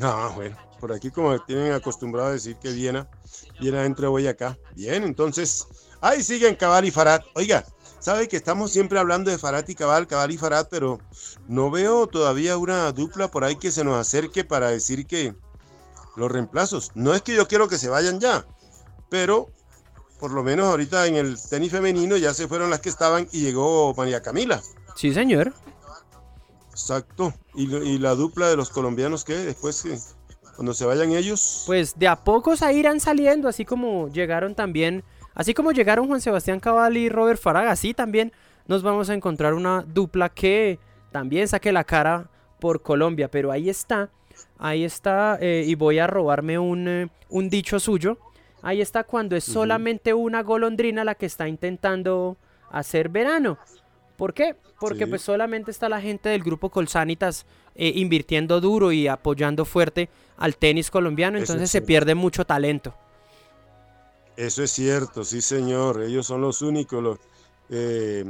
[0.00, 3.08] Ah, bueno, por aquí como tienen acostumbrado a decir que Viena,
[3.60, 4.58] Viena adentro de Boyacá.
[4.74, 5.66] Bien, entonces,
[6.00, 7.22] ahí siguen Cabal y Farad.
[7.34, 7.64] Oiga,
[8.02, 10.98] sabe que estamos siempre hablando de Farad y Cabal, Cabal y Farad, pero
[11.46, 15.34] no veo todavía una dupla por ahí que se nos acerque para decir que
[16.16, 16.90] los reemplazos.
[16.94, 18.44] No es que yo quiero que se vayan ya,
[19.08, 19.50] pero
[20.18, 23.40] por lo menos ahorita en el tenis femenino ya se fueron las que estaban y
[23.40, 24.60] llegó María Camila.
[24.96, 25.54] Sí, señor.
[26.70, 27.32] Exacto.
[27.54, 29.98] Y, y la dupla de los colombianos que después, que
[30.56, 35.04] cuando se vayan ellos, Pues de a pocos ahí irán saliendo, así como llegaron también.
[35.34, 38.32] Así como llegaron Juan Sebastián Cabal y Robert Farag, así también
[38.66, 40.78] nos vamos a encontrar una dupla que
[41.10, 42.28] también saque la cara
[42.60, 43.28] por Colombia.
[43.30, 44.10] Pero ahí está,
[44.58, 48.18] ahí está, eh, y voy a robarme un, eh, un dicho suyo.
[48.62, 52.36] Ahí está cuando es solamente una golondrina la que está intentando
[52.70, 53.58] hacer verano.
[54.16, 54.54] ¿Por qué?
[54.78, 55.10] Porque Sí.
[55.10, 60.56] pues solamente está la gente del grupo Colsanitas eh, invirtiendo duro y apoyando fuerte al
[60.56, 62.94] tenis colombiano, entonces se pierde mucho talento.
[64.46, 67.18] Eso es cierto, sí señor, ellos son los únicos, los,
[67.70, 68.24] eh,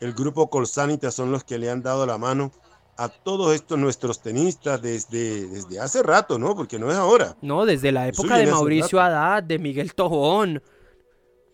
[0.00, 2.50] el grupo Colsanita son los que le han dado la mano
[2.96, 6.54] a todos estos nuestros tenistas desde, desde hace rato, ¿no?
[6.54, 7.36] Porque no es ahora.
[7.40, 9.00] No, desde la época de Mauricio.
[9.00, 10.62] Haddad, de Miguel Tojón.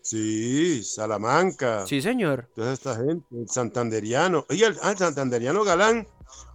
[0.01, 2.49] Sí, Salamanca, Sí, señor.
[2.55, 4.45] toda esta gente, el santanderiano.
[4.49, 6.07] El, ah, el santanderiano Galán,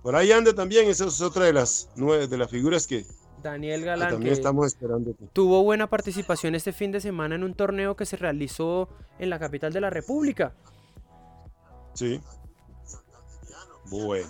[0.03, 3.07] por ahí anda también, esa es otra de las nueve, de las figuras que,
[3.43, 5.15] Daniel que Galán, también estamos esperando.
[5.33, 8.89] tuvo buena participación este fin de semana en un torneo que se realizó
[9.19, 10.53] en la capital de la República.
[11.95, 12.21] Sí.
[13.91, 14.27] Bueno.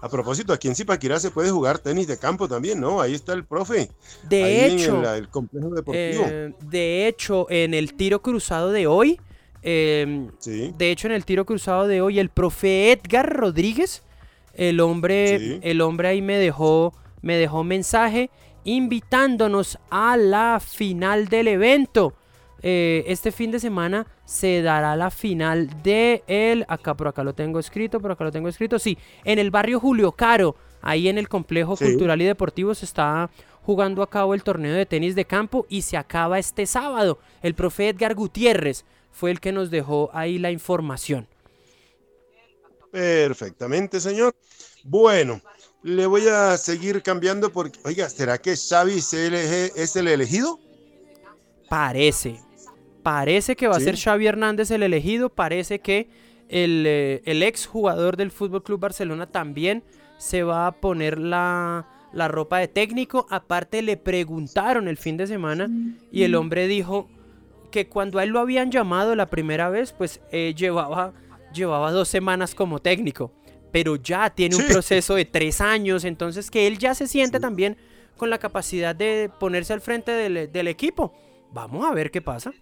[0.00, 3.00] A propósito, aquí en Zipaquirá se puede jugar tenis de campo también, ¿no?
[3.00, 3.90] Ahí está el profe.
[4.28, 6.24] De ahí hecho, en el, el complejo deportivo.
[6.28, 9.20] eh, de hecho, en el tiro cruzado de hoy,
[9.62, 10.72] eh, sí.
[10.78, 14.04] de hecho, en el tiro cruzado de hoy, el profe Edgar Rodríguez,
[14.54, 15.60] el hombre, Sí.
[15.64, 18.30] el hombre ahí me dejó, me dejó mensaje
[18.64, 22.14] invitándonos a la final del evento.
[22.60, 27.32] Eh, este fin de semana se dará la final de el, acá por acá lo
[27.32, 31.18] tengo escrito, por acá lo tengo escrito, sí, en el barrio Julio Caro, ahí en
[31.18, 31.84] el complejo Sí.
[31.84, 33.30] cultural y deportivo se está
[33.62, 37.18] jugando a cabo el torneo de tenis de campo y se acaba este sábado.
[37.42, 41.28] El profe Edgar Gutiérrez fue el que nos dejó ahí la información.
[42.90, 44.34] Perfectamente, señor.
[44.84, 45.40] Bueno,
[45.82, 50.58] le voy a seguir cambiando porque, oiga, ¿será que Xavi es el elegido?
[51.68, 52.40] Parece,
[53.02, 56.08] parece que va a ser Xavi Hernández el elegido, parece que
[56.48, 59.84] el, eh, el ex jugador del Fútbol Club Barcelona también
[60.16, 63.26] se va a poner la, la ropa de técnico.
[63.30, 65.68] Aparte le preguntaron el fin de semana
[66.10, 67.08] y el hombre dijo
[67.70, 71.12] que cuando a él lo habían llamado la primera vez, pues eh, llevaba,
[71.52, 73.32] llevaba dos semanas como técnico,
[73.72, 74.68] pero ya tiene un Sí.
[74.72, 77.42] proceso de tres años, entonces que él ya se siente Sí.
[77.42, 77.76] también
[78.16, 81.14] con la capacidad de ponerse al frente del, del equipo.
[81.52, 82.52] Vamos a ver qué pasa.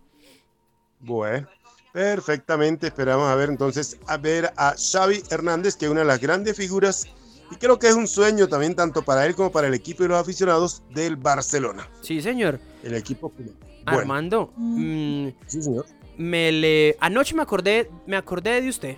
[1.01, 1.49] Bueno,
[1.93, 2.87] perfectamente.
[2.89, 6.57] Esperamos a ver entonces a ver a Xavi Hernández, que es una de las grandes
[6.57, 7.07] figuras
[7.51, 10.09] y creo que es un sueño también tanto para él como para el equipo y
[10.09, 11.89] los aficionados del Barcelona.
[12.01, 12.61] Sí, señor.
[12.83, 13.33] El equipo.
[13.37, 13.53] Bueno,
[14.01, 15.87] Armando, mm, sí, señor.
[16.19, 16.97] me le...
[17.01, 18.97] anoche me acordé, me acordé de usted.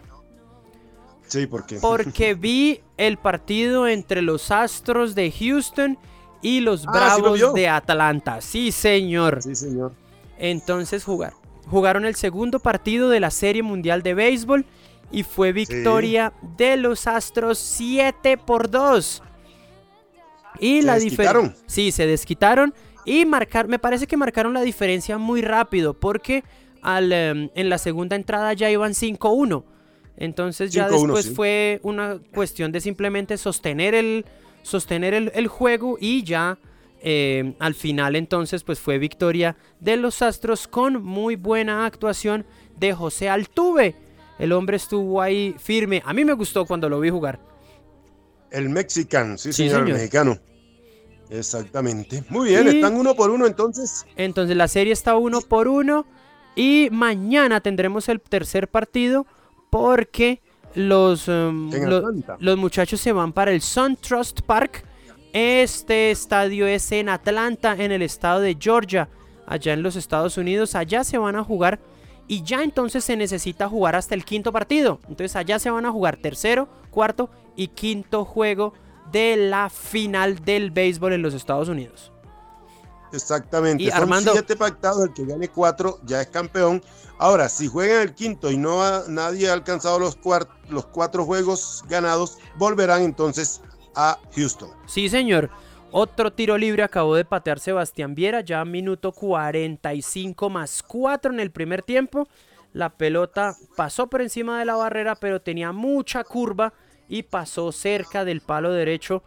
[1.29, 5.99] Sí, porque Porque vi el partido entre los Astros de Houston
[6.43, 8.41] y los Ah, ¿sí lo Bravos de Atlanta.
[8.41, 9.43] Sí, señor.
[9.43, 9.93] Sí, señor.
[10.39, 11.35] Entonces jugar.
[11.71, 14.65] Jugaron el segundo partido de la Serie Mundial de Béisbol
[15.11, 19.23] y fue victoria de los Astros 7 por 2.
[20.61, 21.43] Y ¿Se la desquitaron?
[21.45, 21.65] diferencia.
[21.69, 22.75] Sí, se desquitaron
[23.05, 26.45] y marcar, me parece que marcaron la diferencia muy rápido porque
[26.83, 29.65] al, em, en la segunda entrada ya iban 5-1.
[30.19, 31.35] Entonces ya 5-1, después sí.
[31.35, 34.27] fue una cuestión de simplemente sostener el,
[34.63, 36.59] sostener el, el juego y ya
[37.01, 42.45] eh, al final entonces pues fue victoria de los Astros con muy buena actuación
[42.77, 43.95] de José Altuve.
[44.39, 46.03] El hombre estuvo ahí firme.
[46.05, 47.41] A mí me gustó cuando lo vi jugar.
[48.51, 50.39] El Mexican, sí, señor, el mexicano.
[51.31, 52.25] Exactamente.
[52.31, 54.07] Muy bien, están uno por uno entonces.
[54.17, 56.07] Entonces la serie está uno por uno.
[56.57, 59.27] Y mañana tendremos el tercer partido
[59.71, 60.41] porque
[60.75, 61.71] los, em,
[62.41, 64.85] los, muchachos se van para el Sun Trust Park.
[65.33, 69.09] Este estadio es en Atlanta, en el estado de Georgia,
[69.47, 70.75] allá en los Estados Unidos.
[70.75, 71.79] Allá se van a jugar
[72.27, 75.01] y ya entonces se necesita jugar hasta el quinto partido.
[75.09, 78.75] Entonces allá se van a jugar tercero, cuarto y quinto juego
[79.11, 82.13] de la final del béisbol en los Estados Unidos.
[83.13, 83.85] Exactamente.
[83.85, 86.83] Y Son Armando, siete pactados, el que gane cuatro ya es campeón.
[87.19, 90.19] Ahora, si juegan el quinto y no nadie ha alcanzado los,
[90.69, 93.61] los cuatro juegos ganados, volverán entonces
[93.95, 94.71] a Houston.
[94.87, 95.51] Sí, señor.
[95.91, 101.51] Otro tiro libre acabó de patear Sebastián Viera, ya minuto 45 más 4 en el
[101.51, 102.29] primer tiempo.
[102.75, 106.75] La pelota pasó por encima de la barrera, pero tenía mucha curva
[107.09, 109.23] y pasó cerca del palo derecho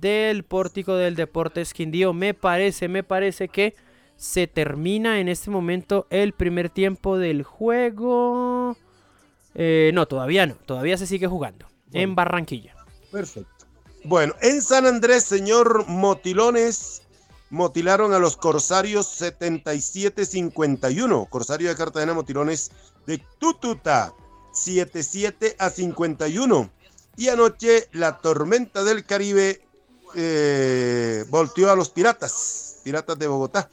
[0.00, 2.12] del pórtico del Deportes Quindío.
[2.12, 3.74] Me parece, me parece que
[4.16, 8.76] se termina en este momento el primer tiempo del juego.
[9.54, 12.74] Eh, no, todavía no, todavía se sigue jugando en Barranquilla.
[13.10, 13.66] Perfecto.
[14.04, 17.02] Bueno, en San Andrés, señor Motilones,
[17.50, 21.28] motilaron a los Corsarios 77-51.
[21.28, 22.70] Corsario de Cartagena, Motilones
[23.06, 24.14] de Tututa
[24.52, 26.70] 77 a 51.
[27.16, 29.62] Y anoche la tormenta del Caribe
[30.14, 33.70] eh, volteó a los Piratas, Piratas de Bogotá.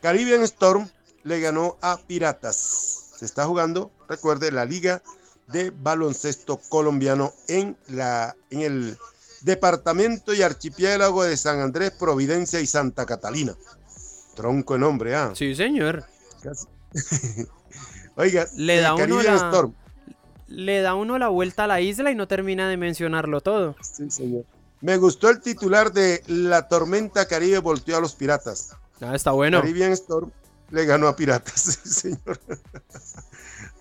[0.00, 0.88] Caribbean Storm
[1.24, 3.14] le ganó a Piratas.
[3.18, 5.02] Se está jugando, recuerde, la Liga
[5.48, 8.98] de Baloncesto Colombiano en, la, en el
[9.40, 13.54] departamento y archipiélago de San Andrés, Providencia y Santa Catalina.
[14.34, 15.32] Tronco de nombre, ¿ah?
[15.34, 16.04] Sí, señor.
[18.16, 19.70] Oiga, le da uno la
[20.48, 23.76] le da uno la vuelta a la isla y no termina de mencionarlo todo.
[23.80, 24.44] Sí, señor.
[24.80, 28.70] Me gustó el titular de La tormenta Caribe volteó a los piratas.
[29.00, 29.60] Ah, está bueno.
[29.60, 30.30] Caribbean Storm
[30.70, 32.38] le ganó a piratas, señor.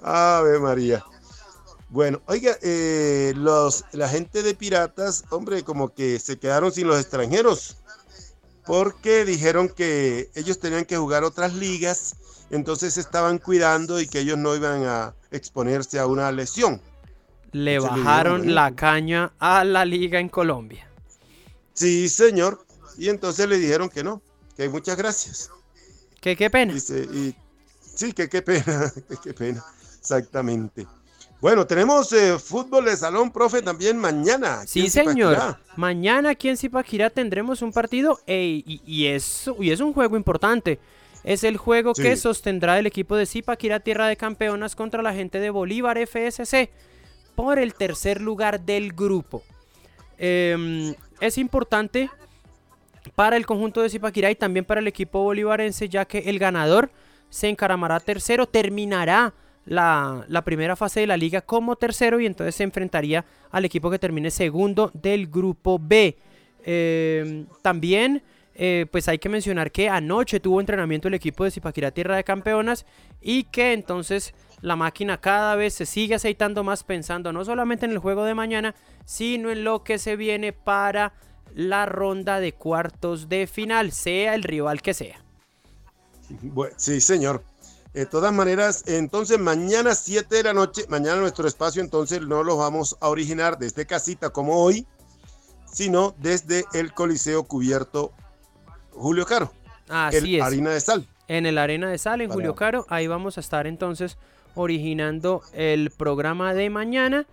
[0.01, 1.03] Ave María.
[1.89, 6.99] Bueno, oiga, eh, los, la gente de piratas, hombre, como que se quedaron sin los
[6.99, 7.77] extranjeros,
[8.65, 12.15] porque dijeron que ellos tenían que jugar otras ligas
[12.49, 16.81] entonces estaban cuidando y que ellos no iban a exponerse a una lesión.
[17.51, 20.86] Le bajaron la caña a la liga en Colombia.
[21.77, 22.65] Sí, señor.
[22.97, 24.21] Y entonces le dijeron que no,
[24.55, 25.51] que muchas gracias.
[26.19, 26.73] Que qué pena.
[26.79, 29.63] sí, que qué pena, que qué pena.
[29.99, 30.87] Exactamente.
[31.39, 34.65] Bueno, tenemos eh, fútbol de salón, profe, también mañana.
[34.65, 35.57] Sí, señor.
[35.75, 40.79] Mañana aquí en Zipaquirá tendremos un partido y, y, es, y es un juego importante.
[41.23, 45.39] Es el juego que sostendrá el equipo de Zipaquirá Tierra de Campeonas contra la gente
[45.39, 46.71] de Bolívar FSC
[47.35, 49.43] por el tercer lugar del grupo.
[50.17, 52.09] Em, es importante
[53.15, 56.91] para el conjunto de Zipaquirá y también para el equipo bolivarense, ya que el ganador
[57.29, 59.33] se encaramará tercero, terminará
[59.65, 63.99] la, primera fase de la liga como tercero y entonces se enfrentaría al equipo que
[63.99, 66.17] termine segundo del grupo B.
[66.63, 68.23] Em, también
[68.59, 72.23] eh, pues hay que mencionar que anoche tuvo entrenamiento el equipo de Zipaquirá Tierra de
[72.23, 72.87] Campeonas
[73.21, 77.91] y que entonces la máquina cada vez se sigue aceitando más pensando no solamente en
[77.91, 78.73] el juego de mañana,
[79.05, 81.13] sino en lo que se viene para
[81.53, 85.23] la ronda de cuartos de final, sea el rival que sea.
[86.77, 87.43] sí, señor.
[87.93, 92.57] De todas maneras, entonces mañana 7 de la noche, mañana nuestro espacio entonces no lo
[92.57, 94.87] vamos a originar desde casita como hoy,
[95.71, 98.13] sino desde el Coliseo Cubierto
[98.97, 99.51] Julio Caro.
[99.89, 100.43] Así es.
[100.43, 101.07] Harina de Sal.
[101.27, 102.85] En el Arena de Sal, en Julio Caro.
[102.89, 104.17] Ahí vamos a estar entonces
[104.55, 107.25] originando el programa de mañana.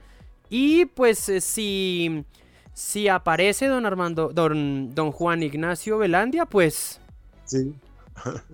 [0.51, 2.25] Y pues eh, si,
[2.73, 7.01] si aparece don Armando, don, don Juan Ignacio Velandia, pues.
[7.45, 7.75] Sí.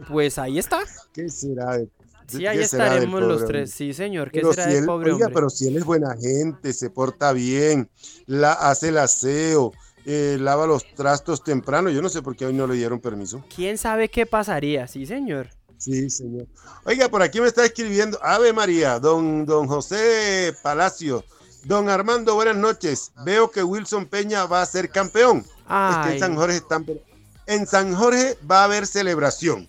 [0.08, 0.80] pues ahí está.
[1.12, 1.88] ¿Qué será de
[2.30, 3.72] Sí, ahí estaremos los tres.
[3.72, 4.30] Sí, señor.
[4.30, 7.90] ¿Qué será de pobre oiga, pero si él es buena gente, se porta bien,
[8.26, 9.72] la, hace el aseo,
[10.12, 11.88] eh, lava los trastos temprano.
[11.88, 13.44] Yo no sé por qué hoy no le dieron permiso.
[13.54, 14.88] ¿Quién sabe qué pasaría?
[14.88, 15.50] Sí, señor.
[15.78, 16.48] Sí, señor.
[16.84, 21.24] Oiga, por aquí me está escribiendo Ave María, don, don José Palacio.
[21.64, 23.12] Don Armando, buenas noches.
[23.24, 25.46] Veo que Wilson Peña va a ser campeón.
[25.68, 26.86] en San Jorge están...
[27.46, 29.68] En San Jorge va a haber celebración.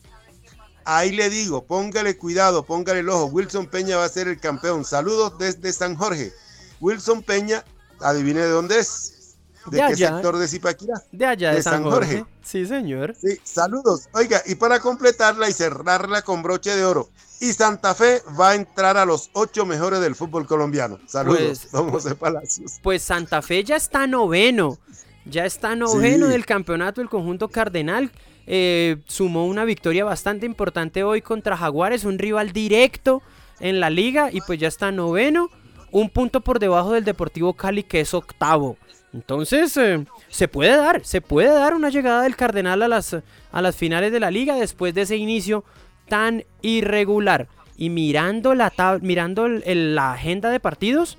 [0.85, 3.25] Ahí le digo, póngale cuidado, póngale el ojo.
[3.25, 4.85] Wilson Peña va a ser el campeón.
[4.85, 6.33] Saludos desde San Jorge.
[6.79, 7.63] Wilson Peña,
[7.99, 9.20] adivine de dónde es.
[9.67, 11.03] ¿De, qué sector de Zipaquirá?
[11.11, 12.25] De allá, de, San, Jorge.
[12.43, 13.15] Sí, señor.
[13.19, 14.09] Sí, saludos.
[14.13, 17.09] Oiga, y para completarla y cerrarla con broche de oro,
[17.39, 20.99] y Santa Fe va a entrar a los ocho mejores del fútbol colombiano.
[21.07, 22.79] Saludos, pues, don José Palacios.
[22.83, 24.77] Pues Santa Fe ya está noveno.
[25.25, 28.11] Ya está noveno del campeonato el conjunto cardenal.
[28.47, 33.21] Eh, sumó una victoria bastante importante hoy contra Jaguares, un rival directo
[33.59, 35.49] en la liga y pues ya está noveno,
[35.91, 38.77] un punto por debajo del Deportivo Cali que es octavo.
[39.13, 43.17] Entonces eh, se puede dar, se puede dar una llegada del Cardenal a las,
[43.51, 45.65] a las finales de la liga después de ese inicio
[46.07, 47.47] tan irregular.
[47.77, 51.17] Y mirando la, mirando la agenda de partidos,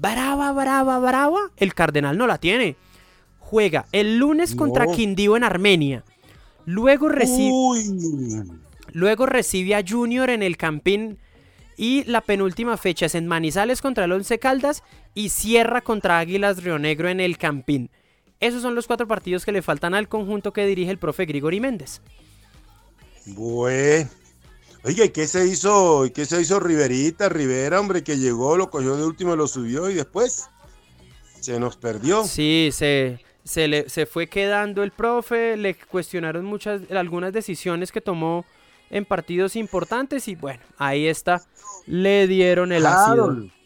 [0.00, 2.76] brava, brava, brava, el Cardenal no la tiene.
[3.38, 6.04] Juega el lunes contra Quindío en Armenia.
[6.64, 7.52] Luego recibe,
[8.92, 11.18] luego recibe a Junior en el Campín.
[11.76, 14.82] Y la penúltima fecha es en Manizales contra el Once Caldas
[15.14, 17.90] y cierra contra Águilas Río Negro en el Campín.
[18.40, 21.60] Esos son los cuatro partidos que le faltan al conjunto que dirige el profe Grigori
[21.60, 22.00] Méndez.
[23.26, 24.10] Bueno.
[24.84, 26.10] Oiga, ¿y qué se hizo?
[26.12, 29.94] ¿Qué se hizo Riverita, Rivera, hombre, que llegó, lo cogió de último, lo subió y
[29.94, 30.48] después
[31.40, 32.24] se nos perdió?
[32.24, 38.00] Sí, se, se, le, se fue quedando el profe, le cuestionaron muchas, algunas decisiones que
[38.00, 38.44] tomó
[38.90, 41.42] en partidos importantes y bueno, ahí está,
[41.86, 43.61] le dieron el Harold, ácido.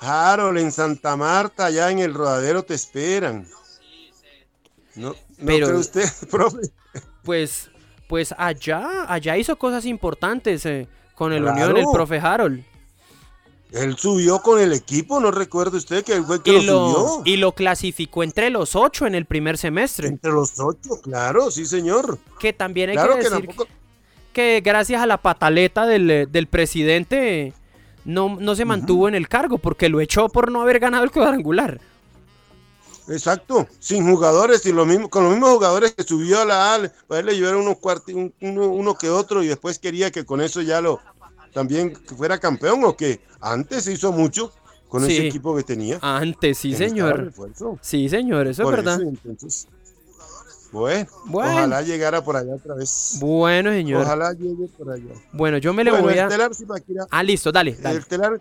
[0.00, 3.46] Harold, en Santa Marta, allá en el rodadero te esperan.
[4.94, 6.58] ¿No, ¿no Pero, cree usted, profe?
[7.22, 7.70] Pues,
[8.08, 12.64] pues allá, allá hizo cosas importantes eh, con el Unión, el profe Harold.
[13.72, 17.22] Él subió con el equipo, no recuerda usted que fue que y lo, subió.
[17.24, 20.08] Y lo clasificó entre los ocho en el primer semestre.
[20.08, 22.18] Entre los ocho, claro, sí, señor.
[22.38, 23.48] Que también hay que decir
[24.32, 27.54] que, gracias a la pataleta del, presidente
[28.06, 31.10] no, no se mantuvo en el cargo porque lo echó por no haber ganado el
[31.10, 31.80] cuadrangular.
[33.08, 36.92] Exacto, sin jugadores y lo mismo, con los mismos jugadores que subió a la A,
[37.06, 37.76] para él le llevaron unos
[38.40, 41.00] uno, uno que otro y después quería que con eso ya lo,
[41.52, 44.52] también que fuera campeón o que antes hizo mucho
[44.88, 45.98] con ese equipo que tenía.
[46.02, 47.32] Antes, sí, señor.
[47.80, 49.00] Sí, señor, eso es verdad.
[50.72, 53.18] Bueno, ojalá llegara por allá otra vez.
[53.20, 54.02] Bueno, señor.
[54.02, 55.12] Ojalá llegue por allá.
[55.32, 56.28] Bueno, yo me le voy a.
[57.10, 57.76] ah, listo, dale.
[57.82, 58.38] El telar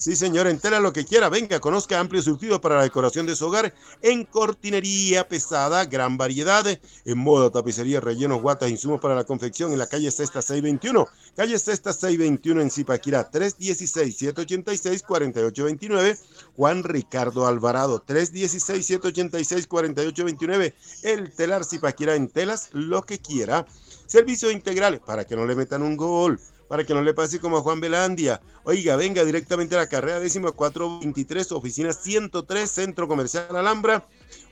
[0.00, 1.28] Sí, señor, entera lo que quiera.
[1.28, 6.64] Venga, conozca amplio surtido para la decoración de su hogar en cortinería pesada, gran variedad,
[7.04, 11.06] en moda, tapicería, rellenos, guatas, insumos para la confección en la calle Sexta 621.
[11.36, 16.18] Calle Sexta 621 en Zipaquirá, 316-786-4829.
[16.56, 20.72] Juan Ricardo Alvarado, 316-786-4829.
[21.02, 23.66] El telar Zipaquirá en telas, lo que quiera.
[24.06, 26.40] Servicio integral para que no le metan un gol
[26.70, 28.40] para que no le pase como a Juan Belandia.
[28.62, 34.06] Oiga, venga directamente a la carrera décima 423, oficina 103, Centro Comercial Alhambra,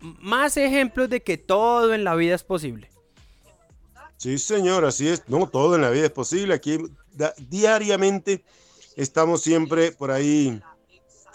[0.00, 2.90] más ejemplos de que todo en la vida es posible.
[4.18, 5.22] Sí, señor, así es.
[5.28, 6.54] No, todo en la vida es posible.
[6.54, 6.78] Aquí
[7.48, 8.44] diariamente
[8.96, 10.60] estamos siempre por ahí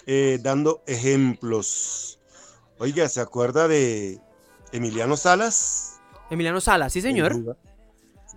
[0.05, 2.19] eh, dando ejemplos.
[2.77, 4.19] Oiga, ¿se acuerda de
[4.71, 5.99] Emiliano Salas?
[6.29, 7.57] Emiliano Salas, sí, señor.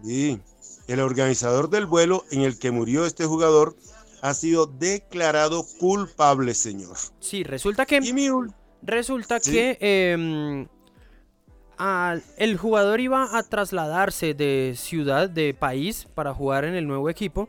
[0.02, 0.40] sí,
[0.86, 3.76] el organizador del vuelo en el que murió este jugador
[4.22, 6.96] ha sido declarado culpable, señor.
[7.20, 7.98] Sí, resulta que...
[8.02, 8.28] Y mi
[8.84, 9.52] Resulta Sí.
[9.52, 10.66] que em,
[11.76, 17.08] al- el jugador iba a trasladarse de ciudad, de país, para jugar en el nuevo
[17.10, 17.48] equipo.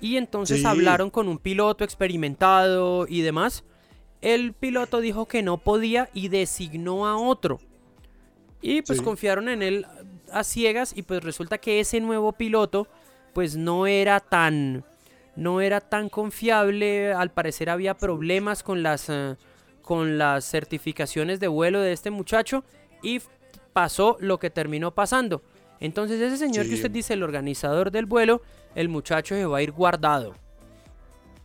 [0.00, 0.66] Y entonces Sí.
[0.66, 3.64] hablaron con un piloto experimentado y demás.
[4.20, 7.58] El piloto dijo que no podía y designó a otro.
[8.60, 9.04] Y pues Sí.
[9.04, 9.86] confiaron en él
[10.32, 12.86] a ciegas y pues resulta que ese nuevo piloto
[13.32, 14.84] pues no era tan
[15.38, 19.36] no era tan confiable, al parecer había problemas con las eh,
[19.82, 22.64] con las certificaciones de vuelo de este muchacho
[23.02, 23.22] y
[23.72, 25.40] pasó lo que terminó pasando.
[25.80, 28.42] Entonces ese señor que usted dice, el organizador del vuelo,
[28.74, 30.34] el muchacho se va a ir guardado.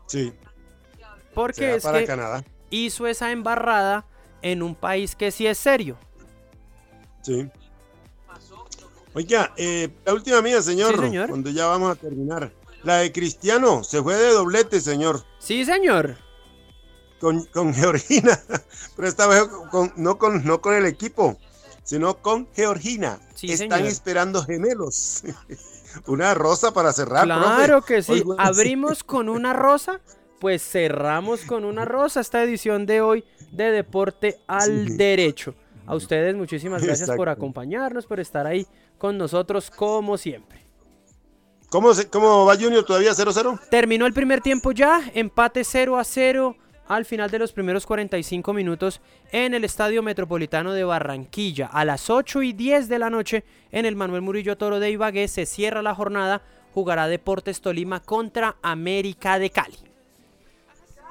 [0.07, 0.33] Sí,
[1.35, 2.43] Porque se va es para que Canadá.
[2.71, 4.05] hizo esa embarrada
[4.41, 5.97] en un país que sí es serio.
[7.21, 7.47] Sí.
[9.13, 11.29] Oiga, eh, la última mía, señor, Sí, señor.
[11.29, 12.51] cuando ya vamos a terminar.
[12.84, 16.17] La de Cristiano, se fue de doblete, señor, Sí, señor.
[17.19, 18.38] con, con Georgina,
[18.95, 21.38] pero esta vez con- no, con, no con el equipo,
[21.84, 23.19] sino con Georgina.
[23.36, 23.88] Sí, Están señor.
[23.91, 25.23] esperando gemelos.
[26.07, 27.95] Una rosa para cerrar, Claro profe.
[27.95, 28.11] que sí.
[28.13, 30.01] Hoy, bueno, Abrimos con una rosa,
[30.39, 34.97] pues cerramos con una rosa esta edición de hoy de Deporte al Sí.
[34.97, 35.53] Derecho.
[35.86, 38.65] A ustedes muchísimas gracias por acompañarnos, por estar ahí
[38.97, 40.62] con nosotros como siempre.
[41.74, 43.59] ¿Cómo, se- ¿Cómo va Junior todavía 0-0?
[43.71, 46.55] Terminó el primer tiempo ya, empate 0 a 0
[46.88, 49.01] al final de los primeros 45 minutos
[49.32, 51.65] en el Estadio Metropolitano de Barranquilla.
[51.65, 55.28] A las 8 y 10 de la noche en el Manuel Murillo Toro de Ibagué
[55.28, 56.43] se cierra la jornada,
[56.76, 59.78] jugará Deportes Tolima contra América de Cali.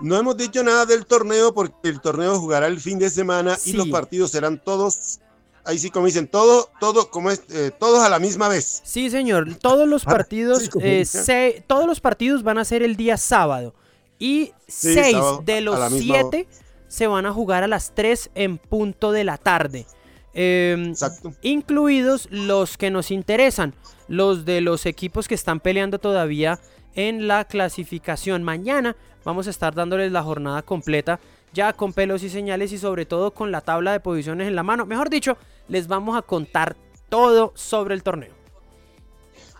[0.00, 3.70] No hemos dicho nada del torneo porque el torneo jugará el fin de semana Sí.
[3.70, 5.18] y los partidos serán todos,
[5.64, 8.82] ahí sí como dicen, todo, todo, como es, eh, todos a la misma vez.
[8.84, 9.54] Sí, señor.
[9.56, 13.74] Todos los partidos, eh, se- todos los partidos van a ser el día sábado.
[14.18, 16.46] Y Sí, seis sábado, de los siete
[16.88, 19.86] se van a jugar a las 3 en punto de la tarde.
[20.34, 21.32] Em, Exacto.
[21.42, 23.74] incluidos los que nos interesan,
[24.08, 26.58] los de los equipos que están peleando todavía
[26.94, 28.42] en la clasificación.
[28.42, 31.18] Mañana vamos a estar dándoles la jornada completa,
[31.52, 34.62] ya con pelos y señales y sobre todo con la tabla de posiciones en la
[34.62, 34.86] mano.
[34.86, 35.36] Mejor dicho,
[35.68, 36.76] les vamos a contar
[37.08, 38.32] todo sobre el torneo.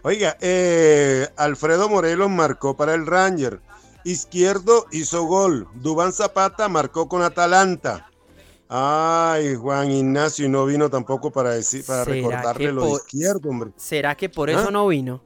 [0.03, 3.61] Oiga, eh, Alfredo Morelos marcó para el Ranger.
[4.05, 5.68] Izquierdo hizo gol.
[5.74, 8.09] Dubán Zapata marcó con Atalanta.
[8.68, 13.51] Ay, Juan Ignacio y no vino tampoco para decir, para ¿Será recordarle lo de izquierdo,
[13.51, 13.70] hombre.
[13.76, 14.70] ¿Será que por eso ¿Ah?
[14.70, 15.22] no vino?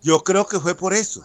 [0.00, 1.22] Yo creo que fue por eso,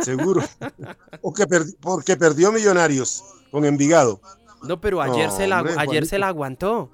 [0.00, 0.42] seguro.
[1.22, 4.20] o que perdi- porque perdió Millonarios con Envigado.
[4.62, 6.06] No, pero ayer, No, se, la, hombre, ayer Juanito.
[6.06, 6.90] se la aguantó.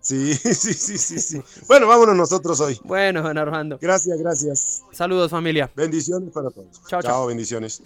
[0.00, 1.42] Sí, sí, sí, sí, sí.
[1.66, 2.78] Bueno, vámonos nosotros hoy.
[2.84, 3.78] Bueno, don Armando.
[3.80, 4.82] Gracias, gracias.
[4.92, 5.70] Saludos, familia.
[5.74, 6.82] Bendiciones para todos.
[6.86, 7.26] Chao, chao.
[7.26, 7.82] bendiciones.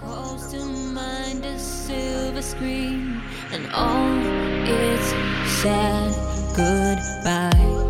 [0.00, 3.20] calls to mind a silver screen
[3.52, 4.16] and all
[4.66, 5.12] its
[5.60, 6.10] sad
[6.56, 7.89] goodbye.